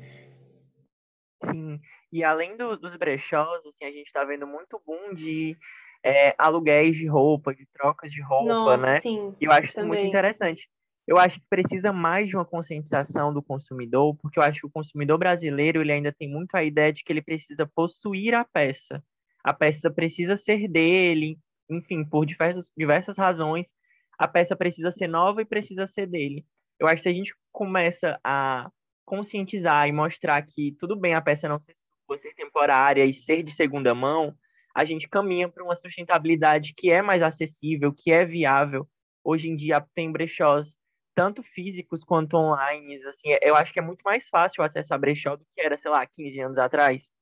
[1.43, 1.79] Sim,
[2.11, 5.57] E além do, dos brechós, assim, a gente está vendo muito boom de
[6.03, 8.99] é, aluguéis de roupa, de trocas de roupa, Nossa, né?
[8.99, 10.69] sim, E eu acho isso muito interessante.
[11.07, 14.71] Eu acho que precisa mais de uma conscientização do consumidor, porque eu acho que o
[14.71, 19.03] consumidor brasileiro ele ainda tem muito a ideia de que ele precisa possuir a peça.
[19.43, 23.73] A peça precisa ser dele, enfim, por diversas, diversas razões,
[24.17, 26.45] a peça precisa ser nova e precisa ser dele.
[26.79, 28.69] Eu acho que se a gente começa a
[29.05, 33.43] conscientizar e mostrar que tudo bem a peça não ser sua, ser temporária e ser
[33.43, 34.35] de segunda mão,
[34.73, 38.87] a gente caminha para uma sustentabilidade que é mais acessível, que é viável.
[39.23, 40.75] Hoje em dia tem brechós
[41.13, 45.45] tanto físicos quanto online, assim, eu acho que é muito mais fácil acessar brechó do
[45.53, 47.13] que era, sei lá, 15 anos atrás.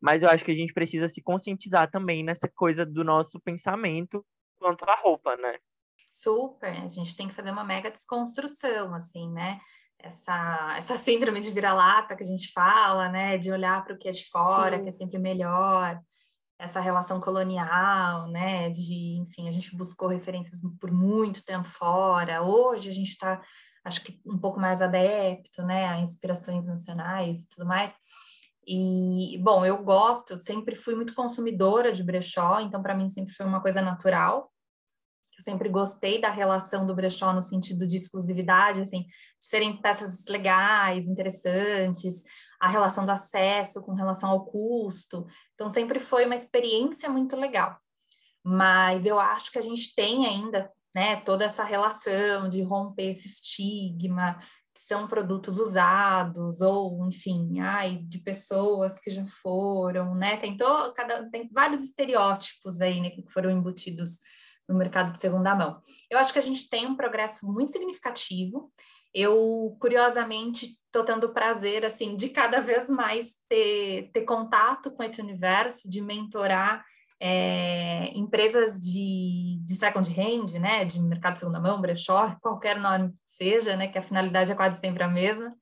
[0.00, 4.24] Mas eu acho que a gente precisa se conscientizar também nessa coisa do nosso pensamento
[4.56, 5.58] quanto à roupa, né?
[6.16, 9.58] Super, a gente tem que fazer uma mega desconstrução, assim, né?
[9.98, 13.36] Essa, essa síndrome de vira-lata que a gente fala, né?
[13.36, 14.82] De olhar para o que é de fora, Sim.
[14.84, 16.00] que é sempre melhor,
[16.56, 18.70] essa relação colonial, né?
[18.70, 22.42] De, enfim, a gente buscou referências por muito tempo fora.
[22.42, 23.42] Hoje a gente está,
[23.84, 25.88] acho que um pouco mais adepto, né?
[25.88, 27.92] A inspirações nacionais e tudo mais.
[28.64, 33.34] E, bom, eu gosto, eu sempre fui muito consumidora de brechó, então para mim sempre
[33.34, 34.53] foi uma coisa natural.
[35.38, 40.24] Eu sempre gostei da relação do brechó no sentido de exclusividade, assim, de serem peças
[40.28, 42.24] legais, interessantes,
[42.60, 45.26] a relação do acesso com relação ao custo.
[45.54, 47.76] Então, sempre foi uma experiência muito legal.
[48.44, 53.26] Mas eu acho que a gente tem ainda, né, toda essa relação de romper esse
[53.26, 54.38] estigma,
[54.74, 60.36] que são produtos usados, ou, enfim, ai, de pessoas que já foram, né?
[60.36, 64.18] Tem, to, cada, tem vários estereótipos aí, né, que foram embutidos
[64.68, 65.80] no mercado de segunda mão.
[66.10, 68.72] Eu acho que a gente tem um progresso muito significativo.
[69.12, 75.20] Eu, curiosamente, estou tendo prazer, assim, de cada vez mais ter, ter contato com esse
[75.20, 76.84] universo, de mentorar
[77.20, 83.10] é, empresas de, de second hand, né, de mercado de segunda mão, brechó, qualquer nome
[83.10, 85.54] que seja, né, que a finalidade é quase sempre a mesma.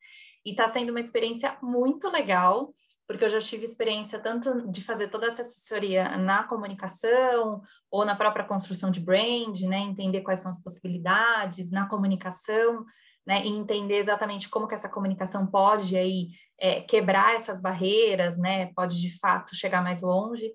[0.45, 2.75] E está sendo uma experiência muito legal,
[3.07, 7.61] porque eu já tive experiência tanto de fazer toda essa assessoria na comunicação
[7.91, 12.85] ou na própria construção de brand, né, entender quais são as possibilidades na comunicação,
[13.27, 18.73] né, e entender exatamente como que essa comunicação pode aí é, quebrar essas barreiras, né,
[18.75, 20.53] pode de fato chegar mais longe.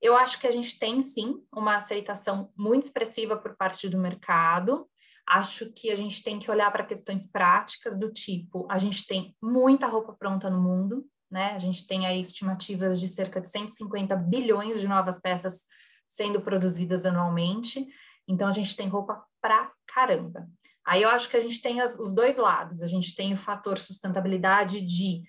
[0.00, 4.88] Eu acho que a gente tem sim uma aceitação muito expressiva por parte do mercado.
[5.28, 9.36] Acho que a gente tem que olhar para questões práticas do tipo, a gente tem
[9.42, 11.52] muita roupa pronta no mundo, né?
[11.52, 15.64] A gente tem aí estimativas de cerca de 150 bilhões de novas peças
[16.08, 17.86] sendo produzidas anualmente.
[18.26, 20.48] Então a gente tem roupa pra caramba.
[20.84, 22.82] Aí eu acho que a gente tem as, os dois lados.
[22.82, 25.22] A gente tem o fator sustentabilidade de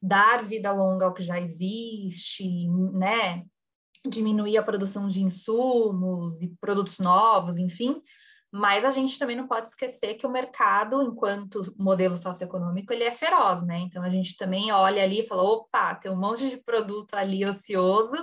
[0.00, 3.44] dar vida longa ao que já existe, né?
[4.06, 8.00] Diminuir a produção de insumos e produtos novos, enfim.
[8.50, 13.10] Mas a gente também não pode esquecer que o mercado, enquanto modelo socioeconômico, ele é
[13.10, 13.78] feroz, né?
[13.78, 17.44] Então a gente também olha ali e fala: opa, tem um monte de produto ali
[17.44, 18.16] ocioso,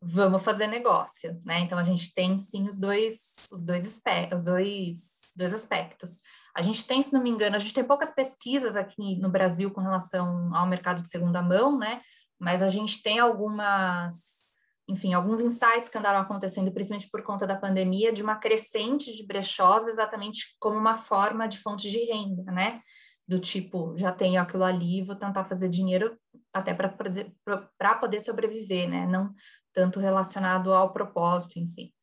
[0.00, 1.60] vamos fazer negócio, né?
[1.60, 6.20] Então a gente tem sim os dois, os dois, os dois, dois aspectos.
[6.54, 9.70] A gente tem, se não me engano, a gente tem poucas pesquisas aqui no Brasil
[9.70, 12.02] com relação ao mercado de segunda mão, né?
[12.38, 14.51] Mas a gente tem algumas
[14.88, 19.26] enfim, alguns insights que andaram acontecendo, principalmente por conta da pandemia, de uma crescente de
[19.26, 22.80] brechós exatamente como uma forma de fonte de renda, né?
[23.26, 26.18] Do tipo, já tenho aquilo ali, vou tentar fazer dinheiro
[26.52, 27.32] até para poder,
[28.00, 29.06] poder sobreviver, né?
[29.06, 29.32] Não
[29.72, 31.94] tanto relacionado ao propósito em si.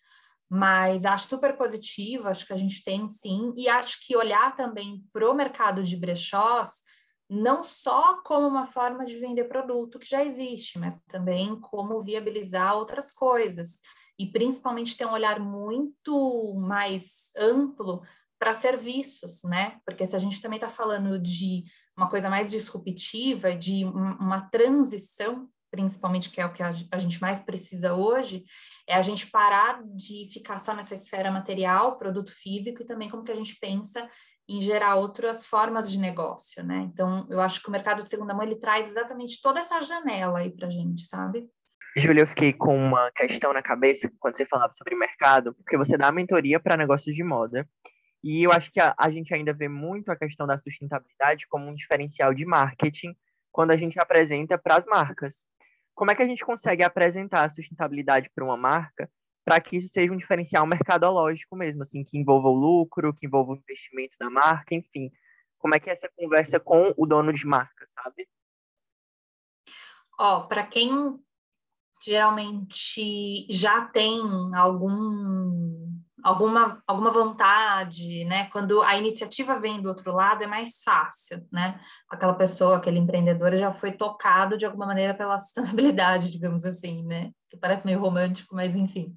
[0.49, 5.03] Mas acho super positivo, acho que a gente tem sim, e acho que olhar também
[5.13, 6.81] para o mercado de brechós
[7.29, 12.75] não só como uma forma de vender produto que já existe, mas também como viabilizar
[12.75, 13.79] outras coisas.
[14.17, 18.01] E principalmente ter um olhar muito mais amplo
[18.39, 19.79] para serviços, né?
[19.85, 21.65] Porque se a gente também está falando de
[21.95, 27.41] uma coisa mais disruptiva, de uma transição, principalmente que é o que a gente mais
[27.41, 28.43] precisa hoje,
[28.87, 33.23] é a gente parar de ficar só nessa esfera material, produto físico, e também como
[33.23, 34.09] que a gente pensa
[34.49, 36.89] em gerar outras formas de negócio, né?
[36.91, 40.39] Então, eu acho que o mercado de segunda mão ele traz exatamente toda essa janela
[40.39, 41.47] aí para gente, sabe?
[41.95, 45.95] Júlia, eu fiquei com uma questão na cabeça quando você falava sobre mercado, porque você
[45.95, 47.67] dá mentoria para negócios de moda.
[48.23, 51.69] E eu acho que a, a, gente ainda vê muito a questão da sustentabilidade como
[51.69, 53.15] um diferencial de marketing
[53.51, 55.45] quando a gente apresenta para as marcas.
[55.93, 59.09] Como é que a gente consegue apresentar a sustentabilidade para uma marca
[59.43, 63.53] para que isso seja um diferencial mercadológico mesmo, assim, que envolva o lucro, que envolva
[63.53, 65.11] o investimento da marca, enfim.
[65.57, 68.27] Como é que é essa conversa com o dono de marca, sabe?
[70.17, 71.19] Ó, para quem
[72.01, 74.21] geralmente já tem
[74.55, 75.88] algum
[76.23, 78.45] alguma, alguma vontade, né?
[78.51, 81.79] Quando a iniciativa vem do outro lado, é mais fácil, né?
[82.09, 87.31] Aquela pessoa, aquele empreendedor já foi tocado de alguma maneira pela sustentabilidade, digamos assim, né?
[87.49, 89.15] Que parece meio romântico, mas enfim.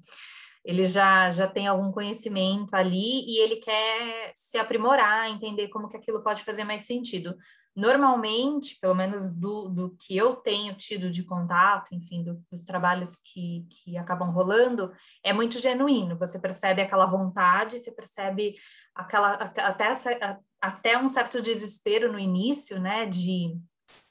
[0.65, 5.97] Ele já, já tem algum conhecimento ali e ele quer se aprimorar, entender como que
[5.97, 7.35] aquilo pode fazer mais sentido
[7.75, 13.15] normalmente, pelo menos do, do que eu tenho tido de contato, enfim, do, dos trabalhos
[13.15, 14.91] que, que acabam rolando,
[15.23, 16.17] é muito genuíno.
[16.17, 18.53] Você percebe aquela vontade, você percebe
[18.93, 23.05] aquela até, essa, até um certo desespero no início, né?
[23.05, 23.57] De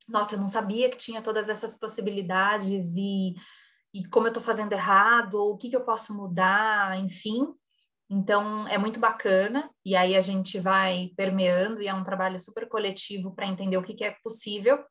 [0.08, 3.34] nossa, eu não sabia que tinha todas essas possibilidades e,
[3.94, 7.54] e como eu estou fazendo errado, ou o que, que eu posso mudar, enfim.
[8.14, 12.68] Então, é muito bacana, e aí a gente vai permeando, e é um trabalho super
[12.68, 14.84] coletivo para entender o que, que é possível.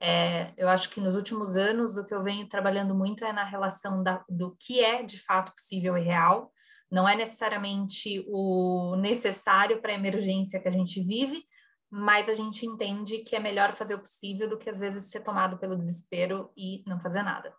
[0.00, 3.42] É, eu acho que nos últimos anos o que eu venho trabalhando muito é na
[3.42, 6.52] relação da, do que é de fato possível e real,
[6.88, 11.42] não é necessariamente o necessário para a emergência que a gente vive,
[11.90, 15.24] mas a gente entende que é melhor fazer o possível do que às vezes ser
[15.24, 17.52] tomado pelo desespero e não fazer nada.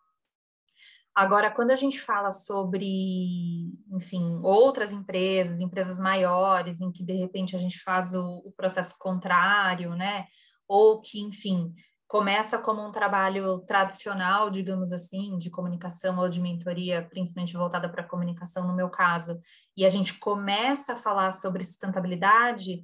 [1.16, 7.55] Agora, quando a gente fala sobre, enfim, outras empresas, empresas maiores, em que de repente
[7.55, 10.26] a gente faz o, o processo contrário, né?
[10.68, 11.72] Ou que, enfim,
[12.07, 18.03] começa como um trabalho tradicional, digamos assim, de comunicação ou de mentoria, principalmente voltada para
[18.03, 19.39] comunicação, no meu caso,
[19.76, 22.84] e a gente começa a falar sobre sustentabilidade,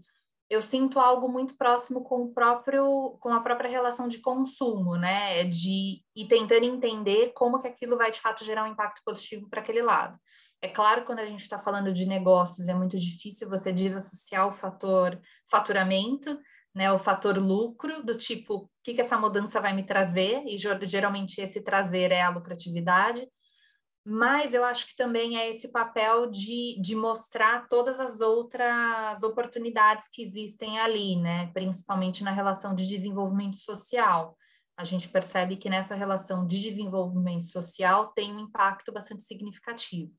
[0.50, 5.44] eu sinto algo muito próximo com o próprio com a própria relação de consumo, né?
[5.44, 9.62] De e tentando entender como que aquilo vai de fato gerar um impacto positivo para
[9.62, 10.18] aquele lado.
[10.62, 14.52] É claro, quando a gente está falando de negócios, é muito difícil você desassociar o
[14.52, 15.20] fator
[15.50, 16.38] faturamento,
[16.74, 16.92] né?
[16.92, 20.44] O fator lucro, do tipo, o que, que essa mudança vai me trazer?
[20.46, 23.28] E geralmente esse trazer é a lucratividade
[24.06, 30.08] mas eu acho que também é esse papel de, de mostrar todas as outras oportunidades
[30.08, 31.52] que existem ali, né?
[31.54, 34.38] Principalmente na relação de desenvolvimento social.
[34.78, 40.14] A gente percebe que nessa relação de desenvolvimento social tem um impacto bastante significativo.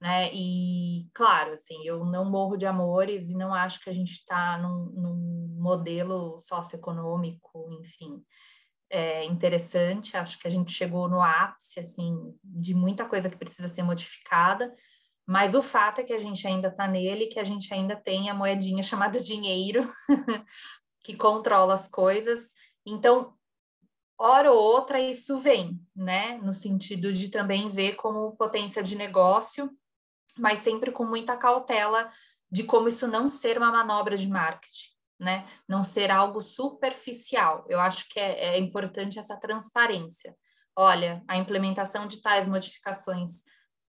[0.00, 0.34] Né?
[0.34, 4.58] E, claro, assim, eu não morro de amores e não acho que a gente está
[4.58, 8.20] num, num modelo socioeconômico, enfim,
[8.92, 10.16] é, interessante.
[10.16, 12.14] Acho que a gente chegou no ápice assim
[12.44, 14.72] de muita coisa que precisa ser modificada.
[15.26, 18.28] Mas o fato é que a gente ainda está nele, que a gente ainda tem
[18.28, 19.88] a moedinha chamada dinheiro,
[21.02, 22.52] que controla as coisas.
[22.84, 23.34] Então,
[24.18, 26.36] hora ou outra, isso vem, né?
[26.42, 29.70] No sentido de também ver como potência de negócio,
[30.38, 32.10] mas sempre com muita cautela
[32.50, 34.91] de como isso não ser uma manobra de marketing
[35.22, 35.46] né?
[35.68, 37.64] Não ser algo superficial.
[37.68, 40.36] Eu acho que é, é importante essa transparência.
[40.76, 43.42] Olha, a implementação de tais modificações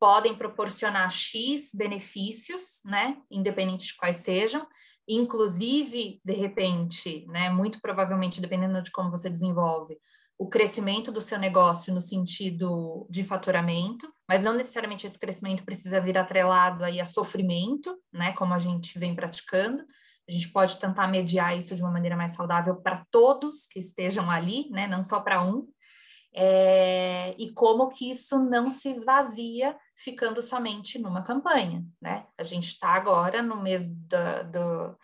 [0.00, 3.16] podem proporcionar X benefícios, né?
[3.30, 4.66] Independente de quais sejam,
[5.06, 7.50] inclusive, de repente, né?
[7.50, 9.98] Muito provavelmente, dependendo de como você desenvolve,
[10.38, 16.00] o crescimento do seu negócio no sentido de faturamento, mas não necessariamente esse crescimento precisa
[16.00, 18.32] vir atrelado aí a sofrimento, né?
[18.32, 19.84] Como a gente vem praticando.
[20.28, 24.30] A gente pode tentar mediar isso de uma maneira mais saudável para todos que estejam
[24.30, 24.86] ali, né?
[24.86, 25.66] Não só para um.
[26.34, 32.26] É, e como que isso não se esvazia ficando somente numa campanha, né?
[32.36, 34.96] A gente está agora no mês do,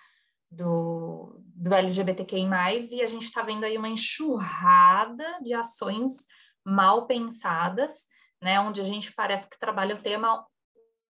[0.50, 2.46] do, do LGBTQI+,
[2.92, 6.26] e a gente está vendo aí uma enxurrada de ações
[6.64, 8.06] mal pensadas,
[8.42, 8.60] né?
[8.60, 10.46] Onde a gente parece que trabalha o tema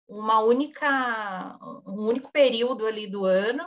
[0.08, 3.66] uma única, um único período ali do ano,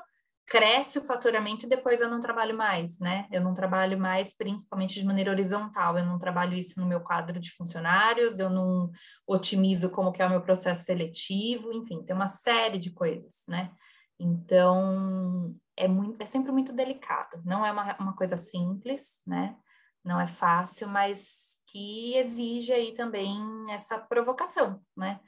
[0.52, 3.26] cresce o faturamento e depois eu não trabalho mais, né?
[3.32, 7.40] Eu não trabalho mais principalmente de maneira horizontal, eu não trabalho isso no meu quadro
[7.40, 8.92] de funcionários, eu não
[9.26, 13.72] otimizo como que é o meu processo seletivo, enfim, tem uma série de coisas, né?
[14.20, 19.56] Então, é, muito, é sempre muito delicado, não é uma, uma coisa simples, né?
[20.04, 25.22] Não é fácil, mas que exige aí também essa provocação, né?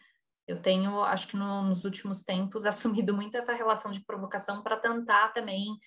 [0.47, 4.77] Eu tenho, acho que no, nos últimos tempos, assumido muito essa relação de provocação para
[4.77, 5.77] tentar também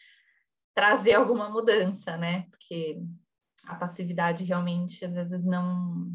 [0.75, 2.47] trazer alguma mudança, né?
[2.51, 3.01] Porque
[3.67, 6.11] a passividade realmente às vezes não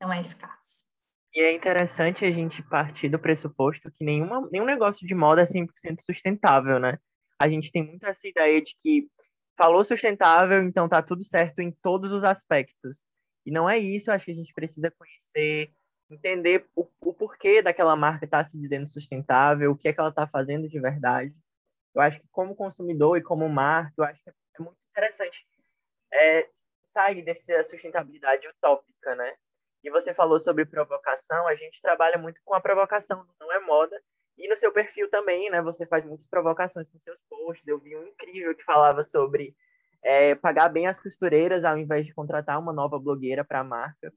[0.00, 0.86] não é eficaz.
[1.34, 5.44] E é interessante a gente partir do pressuposto que nenhuma, nenhum negócio de moda é
[5.44, 6.98] 100% sustentável, né?
[7.40, 9.08] A gente tem muito essa ideia de que
[9.56, 13.08] falou sustentável, então tá tudo certo em todos os aspectos.
[13.44, 15.72] E não é isso, acho que a gente precisa conhecer
[16.10, 20.00] entender o, o porquê daquela marca estar tá se dizendo sustentável, o que é que
[20.00, 21.34] ela está fazendo de verdade.
[21.94, 25.46] Eu acho que como consumidor e como marca, eu acho que é muito interessante
[26.12, 26.48] é,
[26.82, 29.34] sai dessa sustentabilidade utópica, né?
[29.82, 34.00] E você falou sobre provocação, a gente trabalha muito com a provocação, não é moda.
[34.36, 35.62] E no seu perfil também, né?
[35.62, 37.66] Você faz muitas provocações com seus posts.
[37.66, 39.54] Eu vi um incrível que falava sobre
[40.02, 44.12] é, pagar bem as costureiras ao invés de contratar uma nova blogueira para a marca.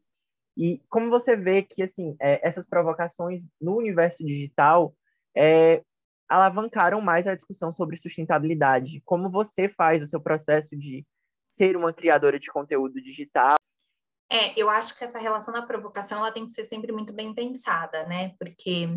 [0.58, 4.93] E como você vê que assim é, essas provocações no universo digital
[5.36, 5.84] é,
[6.28, 9.02] alavancaram mais a discussão sobre sustentabilidade?
[9.06, 11.06] Como você faz o seu processo de
[11.47, 13.56] ser uma criadora de conteúdo digital?
[14.30, 17.34] É, eu acho que essa relação da provocação ela tem que ser sempre muito bem
[17.34, 18.34] pensada, né?
[18.39, 18.88] Porque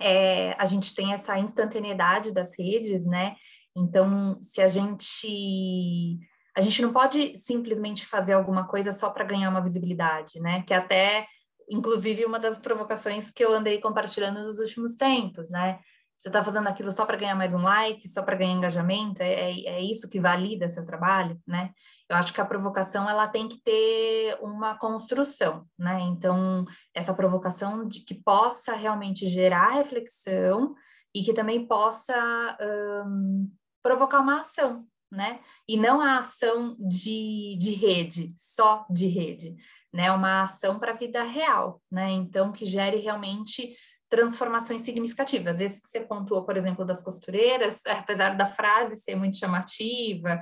[0.00, 3.36] é, a gente tem essa instantaneidade das redes, né?
[3.76, 6.18] Então, se a gente
[6.58, 10.62] a gente não pode simplesmente fazer alguma coisa só para ganhar uma visibilidade, né?
[10.62, 11.24] Que até,
[11.70, 15.78] inclusive, uma das provocações que eu andei compartilhando nos últimos tempos, né?
[16.18, 19.22] Você está fazendo aquilo só para ganhar mais um like, só para ganhar engajamento?
[19.22, 21.70] É, é, é, isso que valida seu trabalho, né?
[22.08, 26.00] Eu acho que a provocação ela tem que ter uma construção, né?
[26.00, 30.74] Então essa provocação de que possa realmente gerar reflexão
[31.14, 32.58] e que também possa
[33.06, 33.48] um,
[33.80, 35.40] provocar uma ação, né?
[35.68, 39.56] E não a ação de, de rede, só de rede,
[39.92, 40.10] né?
[40.12, 42.10] Uma ação para a vida real, né?
[42.10, 43.74] Então que gere realmente
[44.08, 45.60] transformações significativas.
[45.60, 50.40] Esse que você pontuou, por exemplo, das costureiras, apesar da frase ser muito chamativa,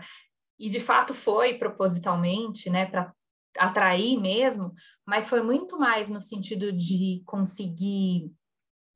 [0.59, 3.13] e de fato foi propositalmente, né, para
[3.59, 4.73] atrair mesmo,
[5.07, 8.31] mas foi muito mais no sentido de conseguir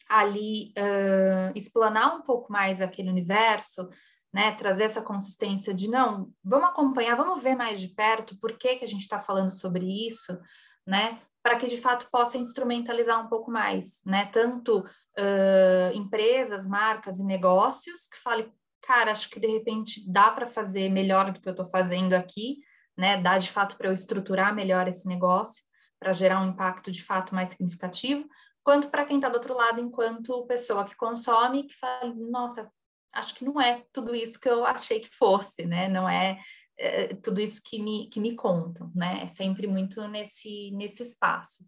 [0.09, 3.89] ali uh, explanar um pouco mais aquele universo,
[4.33, 8.77] né, trazer essa consistência de não, vamos acompanhar, vamos ver mais de perto por que,
[8.77, 10.39] que a gente está falando sobre isso,
[10.87, 14.27] né, para que de fato possa instrumentalizar um pouco mais, né?
[14.27, 18.53] Tanto uh, empresas, marcas e negócios que falem,
[18.83, 22.59] cara, acho que de repente dá para fazer melhor do que eu estou fazendo aqui,
[22.97, 23.21] né?
[23.21, 25.63] Dá de fato para eu estruturar melhor esse negócio,
[25.99, 28.29] para gerar um impacto de fato mais significativo,
[28.63, 32.71] quanto para quem está do outro lado, enquanto pessoa que consome, que fala, nossa,
[33.13, 35.89] acho que não é tudo isso que eu achei que fosse, né?
[35.89, 36.39] Não é
[36.81, 39.23] é, tudo isso que me, que me contam, né?
[39.25, 41.67] É sempre muito nesse, nesse espaço.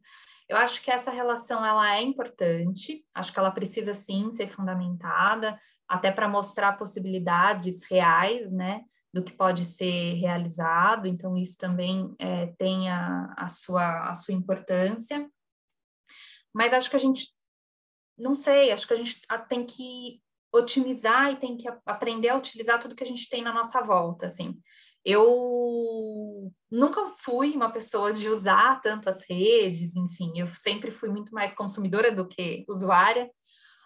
[0.49, 5.59] Eu acho que essa relação ela é importante, acho que ela precisa sim ser fundamentada,
[5.87, 8.83] até para mostrar possibilidades reais, né?
[9.13, 14.33] Do que pode ser realizado, então isso também é, tem a, a, sua, a sua
[14.33, 15.31] importância.
[16.55, 17.29] Mas acho que a gente,
[18.17, 20.22] não sei, acho que a gente tem que
[20.53, 24.27] otimizar e tem que aprender a utilizar tudo que a gente tem na nossa volta,
[24.27, 24.61] assim.
[25.05, 31.53] Eu nunca fui uma pessoa de usar tantas redes, enfim, eu sempre fui muito mais
[31.53, 33.29] consumidora do que usuária,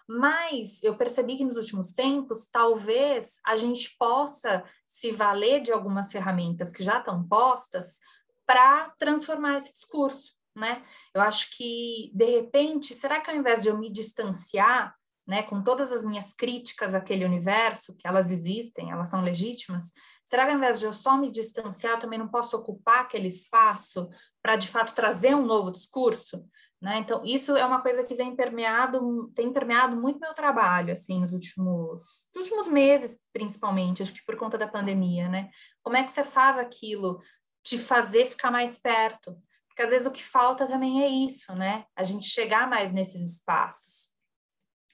[0.07, 6.11] mas eu percebi que nos últimos tempos, talvez a gente possa se valer de algumas
[6.11, 7.99] ferramentas que já estão postas
[8.45, 10.83] para transformar esse discurso, né?
[11.13, 14.95] Eu acho que, de repente, será que ao invés de eu me distanciar,
[15.27, 19.91] né, com todas as minhas críticas àquele universo, que elas existem, elas são legítimas,
[20.27, 23.29] Será que ao invés de eu só me distanciar, eu também não posso ocupar aquele
[23.29, 24.09] espaço
[24.41, 26.45] para de fato trazer um novo discurso?
[26.81, 26.97] Né?
[26.97, 31.31] Então, isso é uma coisa que vem permeado, tem permeado muito meu trabalho, assim, nos
[31.31, 32.01] últimos,
[32.35, 35.49] nos últimos meses, principalmente, acho que por conta da pandemia, né?
[35.81, 37.21] Como é que você faz aquilo
[37.65, 39.33] de fazer ficar mais perto?
[39.69, 41.85] Porque às vezes o que falta também é isso, né?
[41.95, 44.06] A gente chegar mais nesses espaços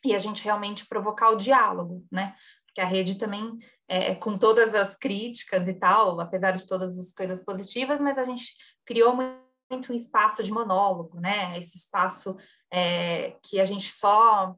[0.03, 2.35] e a gente realmente provocar o diálogo, né?
[2.65, 6.97] Porque a rede também é, é, com todas as críticas e tal, apesar de todas
[6.97, 11.57] as coisas positivas, mas a gente criou muito um espaço de monólogo, né?
[11.57, 12.35] Esse espaço
[12.71, 14.55] é, que a gente só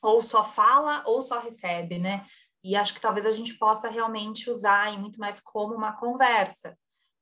[0.00, 2.26] ou só fala ou só recebe, né?
[2.64, 6.76] E acho que talvez a gente possa realmente usar e muito mais como uma conversa,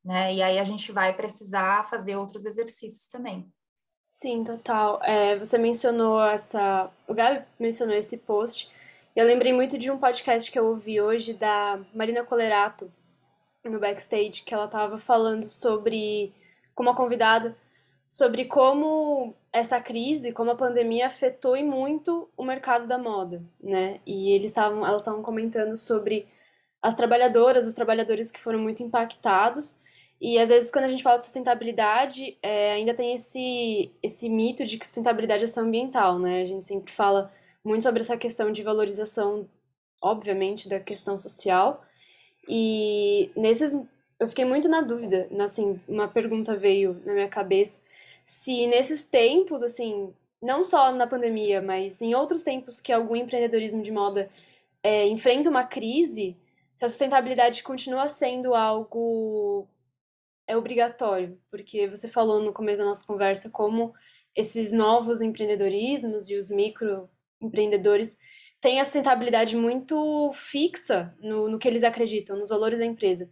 [0.05, 0.35] né?
[0.35, 3.51] E aí a gente vai precisar fazer outros exercícios também.
[4.13, 5.01] Sim, total.
[5.05, 6.91] É, você mencionou essa.
[7.09, 8.71] O Gabi mencionou esse post
[9.17, 12.91] eu lembrei muito de um podcast que eu ouvi hoje da Marina Colerato,
[13.65, 16.33] no backstage, que ela estava falando sobre,
[16.75, 17.57] como a convidada,
[18.09, 24.01] sobre como essa crise, como a pandemia afetou e muito o mercado da moda, né?
[24.07, 26.29] E eles estavam, elas estavam comentando sobre
[26.83, 29.79] as trabalhadoras, os trabalhadores que foram muito impactados.
[30.21, 34.64] E às vezes quando a gente fala de sustentabilidade, é, ainda tem esse esse mito
[34.64, 36.43] de que sustentabilidade é só ambiental, né?
[36.43, 37.33] A gente sempre fala
[37.64, 39.49] muito sobre essa questão de valorização,
[40.03, 41.83] obviamente, da questão social.
[42.49, 43.75] E nesses.
[44.18, 47.79] Eu fiquei muito na dúvida, assim, uma pergunta veio na minha cabeça,
[48.25, 50.12] se nesses tempos, assim,
[50.43, 54.31] não só na pandemia, mas em outros tempos que algum empreendedorismo de moda
[54.83, 56.37] é, enfrenta uma crise,
[56.77, 59.66] se a sustentabilidade continua sendo algo
[60.51, 63.94] é obrigatório, porque você falou no começo da nossa conversa como
[64.34, 68.18] esses novos empreendedorismos e os microempreendedores
[68.61, 73.30] têm a sustentabilidade muito fixa no, no que eles acreditam, nos valores da empresa.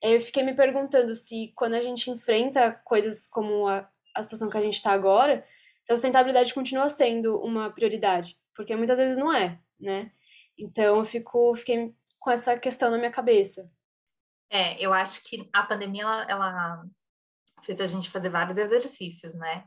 [0.00, 4.56] Eu fiquei me perguntando se quando a gente enfrenta coisas como a, a situação que
[4.56, 5.44] a gente está agora,
[5.84, 10.12] se a sustentabilidade continua sendo uma prioridade, porque muitas vezes não é, né?
[10.56, 13.68] Então eu fico, fiquei com essa questão na minha cabeça.
[14.54, 16.84] É, eu acho que a pandemia ela, ela
[17.62, 19.64] fez a gente fazer vários exercícios, né?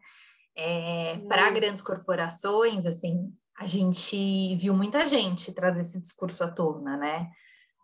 [0.55, 6.95] É, Para grandes corporações, assim, a gente viu muita gente trazer esse discurso à tona,
[6.97, 7.31] né?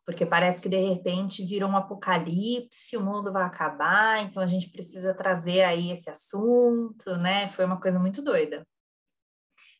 [0.05, 4.69] Porque parece que de repente virou um apocalipse, o mundo vai acabar, então a gente
[4.69, 7.47] precisa trazer aí esse assunto, né?
[7.47, 8.63] Foi uma coisa muito doida.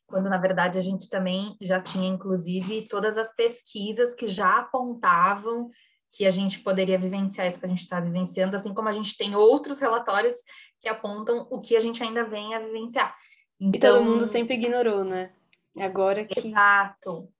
[0.08, 5.70] Quando na verdade a gente também já tinha, inclusive, todas as pesquisas que já apontavam
[6.12, 9.16] que a gente poderia vivenciar isso que a gente está vivenciando, assim como a gente
[9.18, 10.36] tem outros relatórios
[10.80, 13.16] que apontam o que a gente ainda vem a vivenciar.
[13.60, 15.34] Então, e todo então mundo sempre ignorou, né?
[15.78, 16.48] Agora que.
[16.48, 17.32] Exato.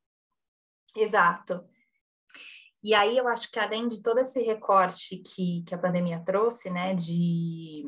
[0.96, 1.66] Exato.
[2.84, 6.70] E aí eu acho que além de todo esse recorte que, que a pandemia trouxe,
[6.70, 7.84] né, de,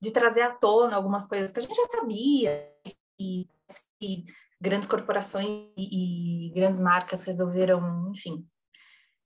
[0.00, 2.70] de trazer à tona algumas coisas que a gente já sabia,
[3.18, 3.48] e,
[4.00, 4.24] e
[4.60, 8.46] grandes corporações e, e grandes marcas resolveram, enfim,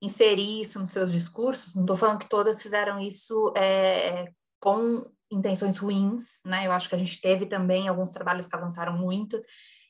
[0.01, 1.75] inserir isso nos seus discursos.
[1.75, 6.67] Não estou falando que todas fizeram isso é, com intenções ruins, né?
[6.67, 9.41] Eu acho que a gente teve também alguns trabalhos que avançaram muito,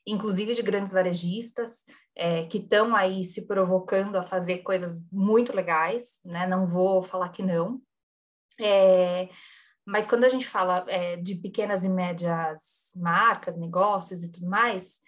[0.05, 1.85] inclusive de grandes varejistas
[2.15, 6.47] é, que estão aí se provocando a fazer coisas muito legais, né?
[6.47, 7.79] Não vou falar que não.
[8.59, 9.29] É,
[9.85, 14.99] mas quando a gente fala é, de pequenas e médias marcas, negócios e tudo mais,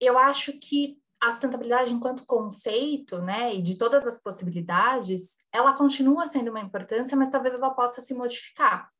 [0.00, 6.26] eu acho que a sustentabilidade enquanto conceito, né, e de todas as possibilidades, ela continua
[6.26, 8.90] sendo uma importância, mas talvez ela possa se modificar.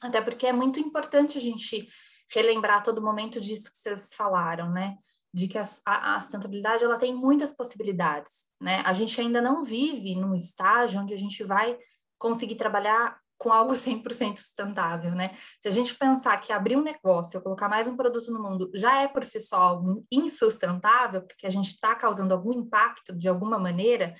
[0.00, 1.86] Até porque é muito importante a gente
[2.32, 4.96] relembrar a todo momento disso que vocês falaram, né?
[5.32, 8.82] De que a, a, a sustentabilidade ela tem muitas possibilidades, né?
[8.86, 11.78] A gente ainda não vive num estágio onde a gente vai
[12.18, 15.34] conseguir trabalhar com algo 100% sustentável, né?
[15.60, 19.00] Se a gente pensar que abrir um negócio, colocar mais um produto no mundo, já
[19.00, 19.82] é por si só
[20.12, 24.14] insustentável, porque a gente está causando algum impacto de alguma maneira,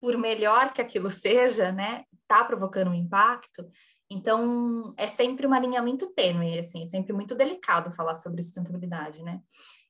[0.00, 2.04] por melhor que aquilo seja, né?
[2.22, 3.68] Está provocando um impacto.
[4.10, 9.40] Então, é sempre um alinhamento tênue, assim, é sempre muito delicado falar sobre sustentabilidade, né?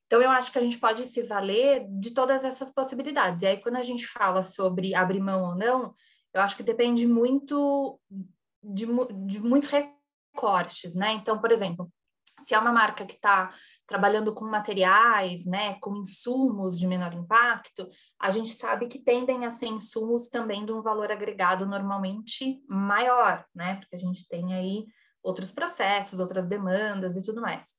[0.05, 3.41] Então, eu acho que a gente pode se valer de todas essas possibilidades.
[3.41, 5.95] E aí, quando a gente fala sobre abrir mão ou não,
[6.33, 7.99] eu acho que depende muito
[8.73, 8.85] de,
[9.25, 11.13] de muitos recortes, né?
[11.13, 11.91] Então, por exemplo,
[12.39, 13.53] se é uma marca que está
[13.87, 17.87] trabalhando com materiais, né, com insumos de menor impacto,
[18.19, 23.45] a gente sabe que tendem a ser insumos também de um valor agregado normalmente maior,
[23.55, 24.85] né, porque a gente tem aí
[25.23, 27.75] outros processos, outras demandas e tudo mais.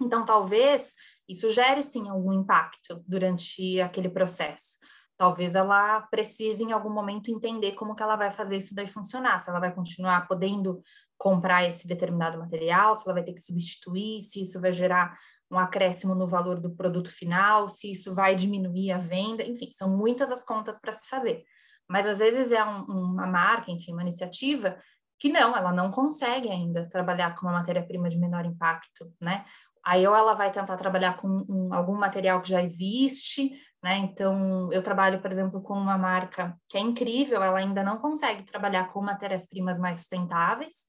[0.00, 0.94] Então, talvez
[1.28, 4.78] isso gere sim algum impacto durante aquele processo
[5.16, 9.38] talvez ela precise em algum momento entender como que ela vai fazer isso daí funcionar,
[9.40, 10.82] se ela vai continuar podendo
[11.16, 15.16] comprar esse determinado material, se ela vai ter que substituir, se isso vai gerar
[15.50, 19.88] um acréscimo no valor do produto final, se isso vai diminuir a venda, enfim, são
[19.88, 21.44] muitas as contas para se fazer.
[21.88, 24.76] Mas às vezes é um, uma marca, enfim, uma iniciativa
[25.18, 29.44] que não, ela não consegue ainda trabalhar com uma matéria-prima de menor impacto, né?
[29.84, 33.52] Aí ou ela vai tentar trabalhar com um, algum material que já existe,
[33.86, 33.98] né?
[33.98, 38.42] Então, eu trabalho, por exemplo, com uma marca que é incrível, ela ainda não consegue
[38.42, 40.86] trabalhar com matérias-primas mais sustentáveis,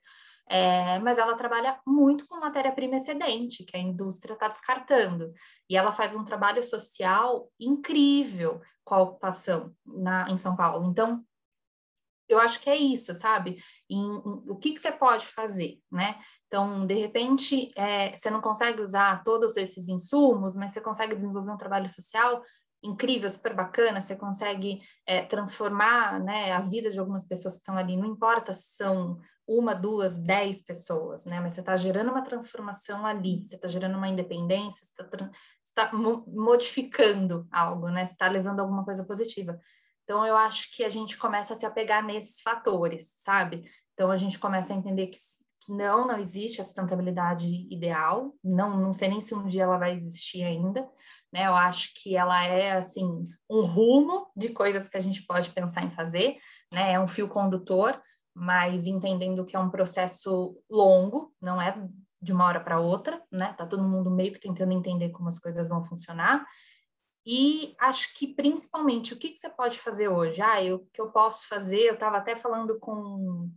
[0.50, 5.32] é, mas ela trabalha muito com matéria-prima excedente, que a indústria está descartando.
[5.70, 10.89] E ela faz um trabalho social incrível com a ocupação na, em São Paulo.
[10.89, 11.24] Então,
[12.28, 13.64] eu acho que é isso, sabe?
[13.88, 16.20] Em, em, o que, que você pode fazer, né?
[16.48, 21.52] Então, de repente, é, você não consegue usar todos esses insumos, mas você consegue desenvolver
[21.52, 22.41] um trabalho social
[22.84, 27.78] incrível, super bacana, você consegue é, transformar né, a vida de algumas pessoas que estão
[27.78, 31.39] ali, não importa se são uma, duas, dez pessoas, né?
[31.39, 35.32] Mas você está gerando uma transformação ali, você está gerando uma independência, você está
[35.73, 35.91] tá
[36.28, 38.05] modificando algo, né?
[38.05, 39.57] Você está levando alguma coisa positiva.
[40.03, 43.63] Então, eu acho que a gente começa a se apegar nesses fatores, sabe?
[43.93, 45.17] Então, a gente começa a entender que
[45.68, 49.93] não, não existe a sustentabilidade ideal, não, não sei nem se um dia ela vai
[49.93, 50.88] existir ainda,
[51.32, 51.45] né?
[51.45, 55.84] Eu acho que ela é assim um rumo de coisas que a gente pode pensar
[55.84, 56.38] em fazer,
[56.72, 56.93] né?
[56.93, 58.01] É um fio condutor,
[58.34, 61.76] mas entendendo que é um processo longo, não é
[62.22, 63.53] de uma hora para outra, né?
[63.53, 66.45] Tá todo mundo meio que tentando entender como as coisas vão funcionar.
[67.26, 70.41] E acho que principalmente o que, que você pode fazer hoje?
[70.41, 71.82] Ah, o que eu posso fazer?
[71.82, 73.51] Eu estava até falando com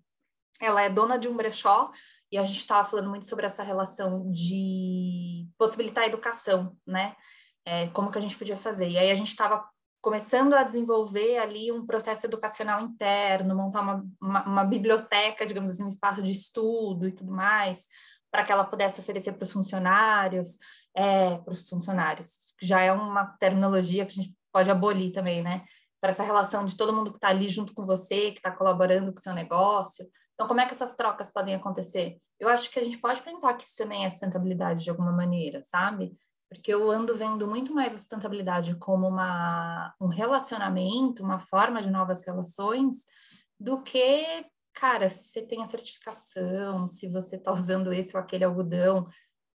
[0.61, 1.91] ela é dona de um brechó
[2.31, 7.17] e a gente estava falando muito sobre essa relação de possibilitar a educação, né?
[7.65, 8.89] É, como que a gente podia fazer.
[8.89, 9.69] E aí a gente estava
[10.01, 15.85] começando a desenvolver ali um processo educacional interno, montar uma, uma, uma biblioteca, digamos assim,
[15.85, 17.87] um espaço de estudo e tudo mais,
[18.31, 20.57] para que ela pudesse oferecer para os funcionários,
[20.95, 25.65] é, para os funcionários, já é uma terminologia que a gente pode abolir também, né?
[26.01, 29.13] Para essa relação de todo mundo que está ali junto com você, que está colaborando
[29.13, 30.07] com o seu negócio.
[30.41, 32.17] Então, como é que essas trocas podem acontecer?
[32.39, 35.63] Eu acho que a gente pode pensar que isso também é sustentabilidade de alguma maneira,
[35.63, 36.17] sabe?
[36.49, 41.91] Porque eu ando vendo muito mais a sustentabilidade como uma, um relacionamento, uma forma de
[41.91, 43.05] novas relações,
[43.61, 48.45] do que, cara, se você tem a certificação, se você está usando esse ou aquele
[48.45, 49.07] algodão.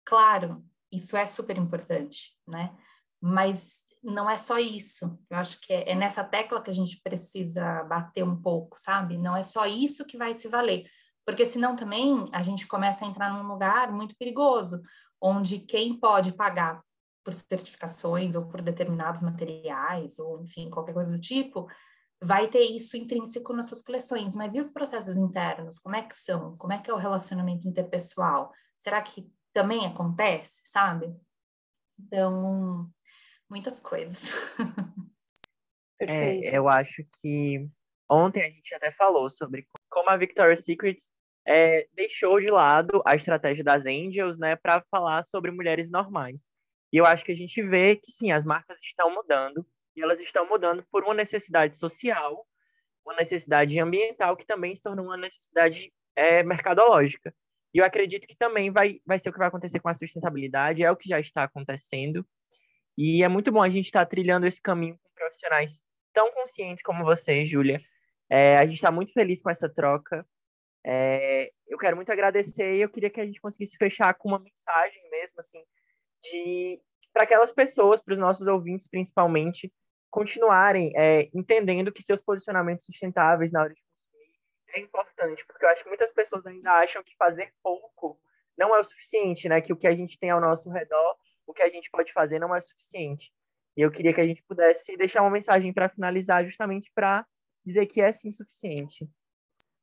[0.06, 2.78] Claro, isso é super importante, né?
[3.20, 5.18] Mas não é só isso.
[5.30, 9.18] Eu acho que é, é, nessa tecla que a gente precisa bater um pouco, sabe?
[9.18, 10.88] Não é só isso que vai se valer.
[11.26, 14.82] Porque senão também a gente começa a entrar num lugar muito perigoso,
[15.20, 16.82] onde quem pode pagar
[17.24, 21.68] por certificações ou por determinados materiais, ou enfim, qualquer coisa do tipo,
[22.22, 24.36] vai ter isso intrínseco nas suas coleções.
[24.36, 25.80] Mas e os processos internos?
[25.80, 26.56] Como é que são?
[26.58, 28.52] Como é que é o relacionamento interpessoal?
[28.78, 31.12] Será que também acontece, sabe?
[32.00, 32.92] Então,
[33.50, 34.34] muitas coisas.
[35.98, 36.54] Perfeito.
[36.54, 37.68] É, eu acho que
[38.10, 40.98] ontem a gente até falou sobre como a Victoria's Secret
[41.48, 46.42] é, deixou de lado a estratégia das Angels, né, para falar sobre mulheres normais.
[46.92, 49.66] E eu acho que a gente vê que sim, as marcas estão mudando
[49.96, 52.46] e elas estão mudando por uma necessidade social,
[53.06, 57.34] uma necessidade ambiental que também se tornou uma necessidade é, mercadológica.
[57.74, 60.84] E eu acredito que também vai, vai ser o que vai acontecer com a sustentabilidade,
[60.84, 62.26] é o que já está acontecendo.
[62.98, 65.84] E é muito bom a gente estar tá trilhando esse caminho com profissionais
[66.14, 67.82] tão conscientes como você, Júlia.
[68.30, 70.26] É, a gente está muito feliz com essa troca.
[70.84, 74.40] É, eu quero muito agradecer e eu queria que a gente conseguisse fechar com uma
[74.40, 75.64] mensagem mesmo, assim,
[76.22, 76.80] de
[77.12, 79.72] para aquelas pessoas, para os nossos ouvintes principalmente,
[80.12, 84.36] continuarem é, entendendo que seus posicionamentos sustentáveis na hora de consumir
[84.76, 88.20] é importante, porque eu acho que muitas pessoas ainda acham que fazer pouco
[88.58, 89.62] não é o suficiente, né?
[89.62, 91.16] Que o que a gente tem ao nosso redor
[91.48, 93.32] o que a gente pode fazer não é suficiente.
[93.78, 97.26] E eu queria que a gente pudesse deixar uma mensagem para finalizar, justamente para
[97.66, 99.10] dizer que é sim suficiente.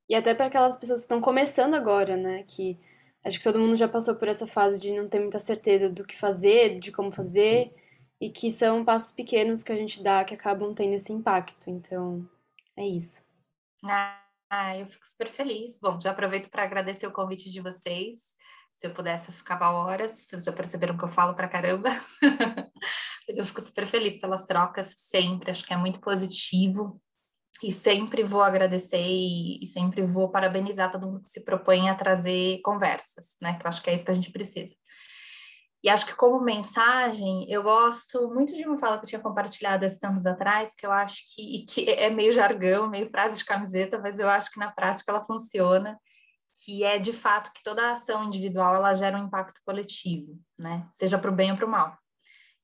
[0.08, 2.42] E até para aquelas pessoas que estão começando agora, né?
[2.44, 2.78] Que
[3.24, 6.06] acho que todo mundo já passou por essa fase de não ter muita certeza do
[6.06, 7.74] que fazer, de como fazer,
[8.20, 11.70] e que são passos pequenos que a gente dá que acabam tendo esse impacto.
[11.70, 12.28] Então,
[12.76, 13.24] é isso.
[13.84, 15.78] Ah, eu fico super feliz.
[15.80, 18.31] Bom, já aproveito para agradecer o convite de vocês.
[18.82, 20.10] Se eu pudesse, eu ficava horas.
[20.10, 21.88] Vocês já perceberam que eu falo pra caramba.
[23.28, 25.52] Mas eu fico super feliz pelas trocas, sempre.
[25.52, 26.92] Acho que é muito positivo.
[27.62, 31.94] E sempre vou agradecer e, e sempre vou parabenizar todo mundo que se propõe a
[31.94, 33.56] trazer conversas, né?
[33.56, 34.74] Que eu acho que é isso que a gente precisa.
[35.80, 39.86] E acho que como mensagem, eu gosto muito de uma fala que eu tinha compartilhado
[39.86, 44.00] há tempos atrás, que eu acho que, que é meio jargão, meio frase de camiseta,
[44.00, 45.96] mas eu acho que na prática ela funciona,
[46.64, 50.86] que é de fato que toda ação individual ela gera um impacto coletivo, né?
[50.92, 51.98] Seja para o bem ou para o mal.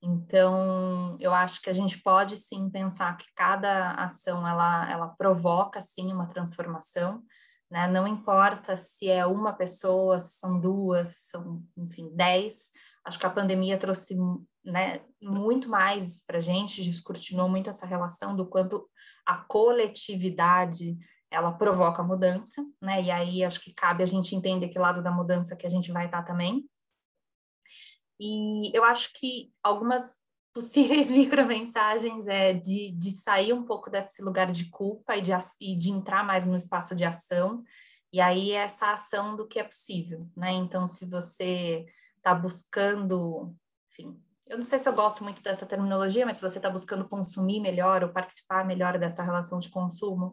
[0.01, 5.82] Então, eu acho que a gente pode sim pensar que cada ação ela, ela provoca
[5.82, 7.22] sim uma transformação,
[7.68, 7.88] né?
[7.88, 12.70] Não importa se é uma pessoa, se são duas, são, enfim, dez.
[13.05, 14.16] Acho que a pandemia trouxe
[14.64, 18.88] né, muito mais para a gente, descortinou muito essa relação do quanto
[19.26, 20.96] a coletividade
[21.31, 23.03] ela provoca mudança, né?
[23.03, 25.93] E aí acho que cabe a gente entender que lado da mudança que a gente
[25.93, 26.68] vai estar também.
[28.20, 30.16] E eu acho que algumas
[30.53, 35.76] possíveis micromensagens é de, de sair um pouco desse lugar de culpa e de, e
[35.76, 37.62] de entrar mais no espaço de ação.
[38.12, 40.51] E aí essa ação do que é possível, né?
[40.53, 43.55] Então, se você está buscando,
[43.93, 44.18] enfim,
[44.49, 47.61] eu não sei se eu gosto muito dessa terminologia, mas se você está buscando consumir
[47.61, 50.33] melhor ou participar melhor dessa relação de consumo,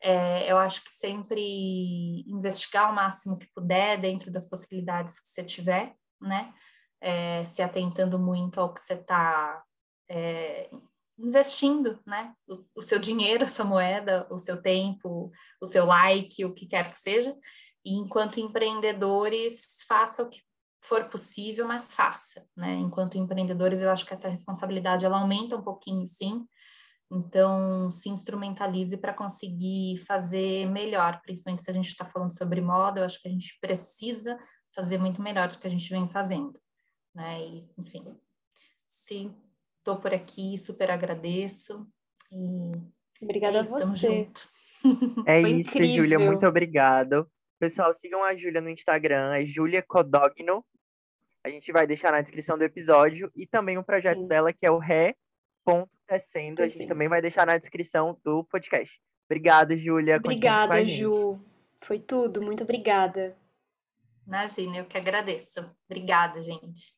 [0.00, 5.42] é, eu acho que sempre investigar o máximo que puder dentro das possibilidades que você
[5.42, 6.52] tiver, né?
[7.00, 9.62] É, se atentando muito ao que você está
[10.08, 10.70] é,
[11.18, 12.34] investindo, né?
[12.48, 15.30] O, o, seu dinheiro, a sua moeda, o seu tempo,
[15.60, 17.36] o seu like, o que quer que seja.
[17.84, 20.42] E enquanto empreendedores, faça o que
[20.82, 22.74] for possível, mas faça, né?
[22.74, 26.46] Enquanto empreendedores, eu acho que essa responsabilidade ela aumenta um pouquinho, sim,
[27.10, 33.00] então, se instrumentalize para conseguir fazer melhor, principalmente se a gente está falando sobre moda,
[33.00, 34.38] eu acho que a gente precisa
[34.74, 36.60] fazer muito melhor do que a gente vem fazendo,
[37.14, 37.40] né?
[37.40, 38.04] E, enfim,
[38.86, 39.32] se
[39.78, 41.86] estou por aqui, super agradeço.
[42.32, 42.72] E
[43.22, 44.26] Obrigada é isso, a você.
[45.26, 47.30] É Foi isso, Júlia, muito obrigado.
[47.58, 50.64] Pessoal, sigam a Júlia no Instagram, é Júlia Codogno.
[51.44, 54.28] A gente vai deixar na descrição do episódio e também o projeto Sim.
[54.28, 54.78] dela, que é o
[56.08, 56.62] Ré.tecendo.
[56.62, 59.00] A gente também vai deixar na descrição do podcast.
[59.28, 60.16] Obrigada, Júlia.
[60.16, 61.38] Obrigada, Ju.
[61.82, 62.42] Foi tudo.
[62.42, 63.36] Muito obrigada.
[64.26, 65.60] Imagina, eu que agradeço.
[65.88, 66.92] Obrigada, gente.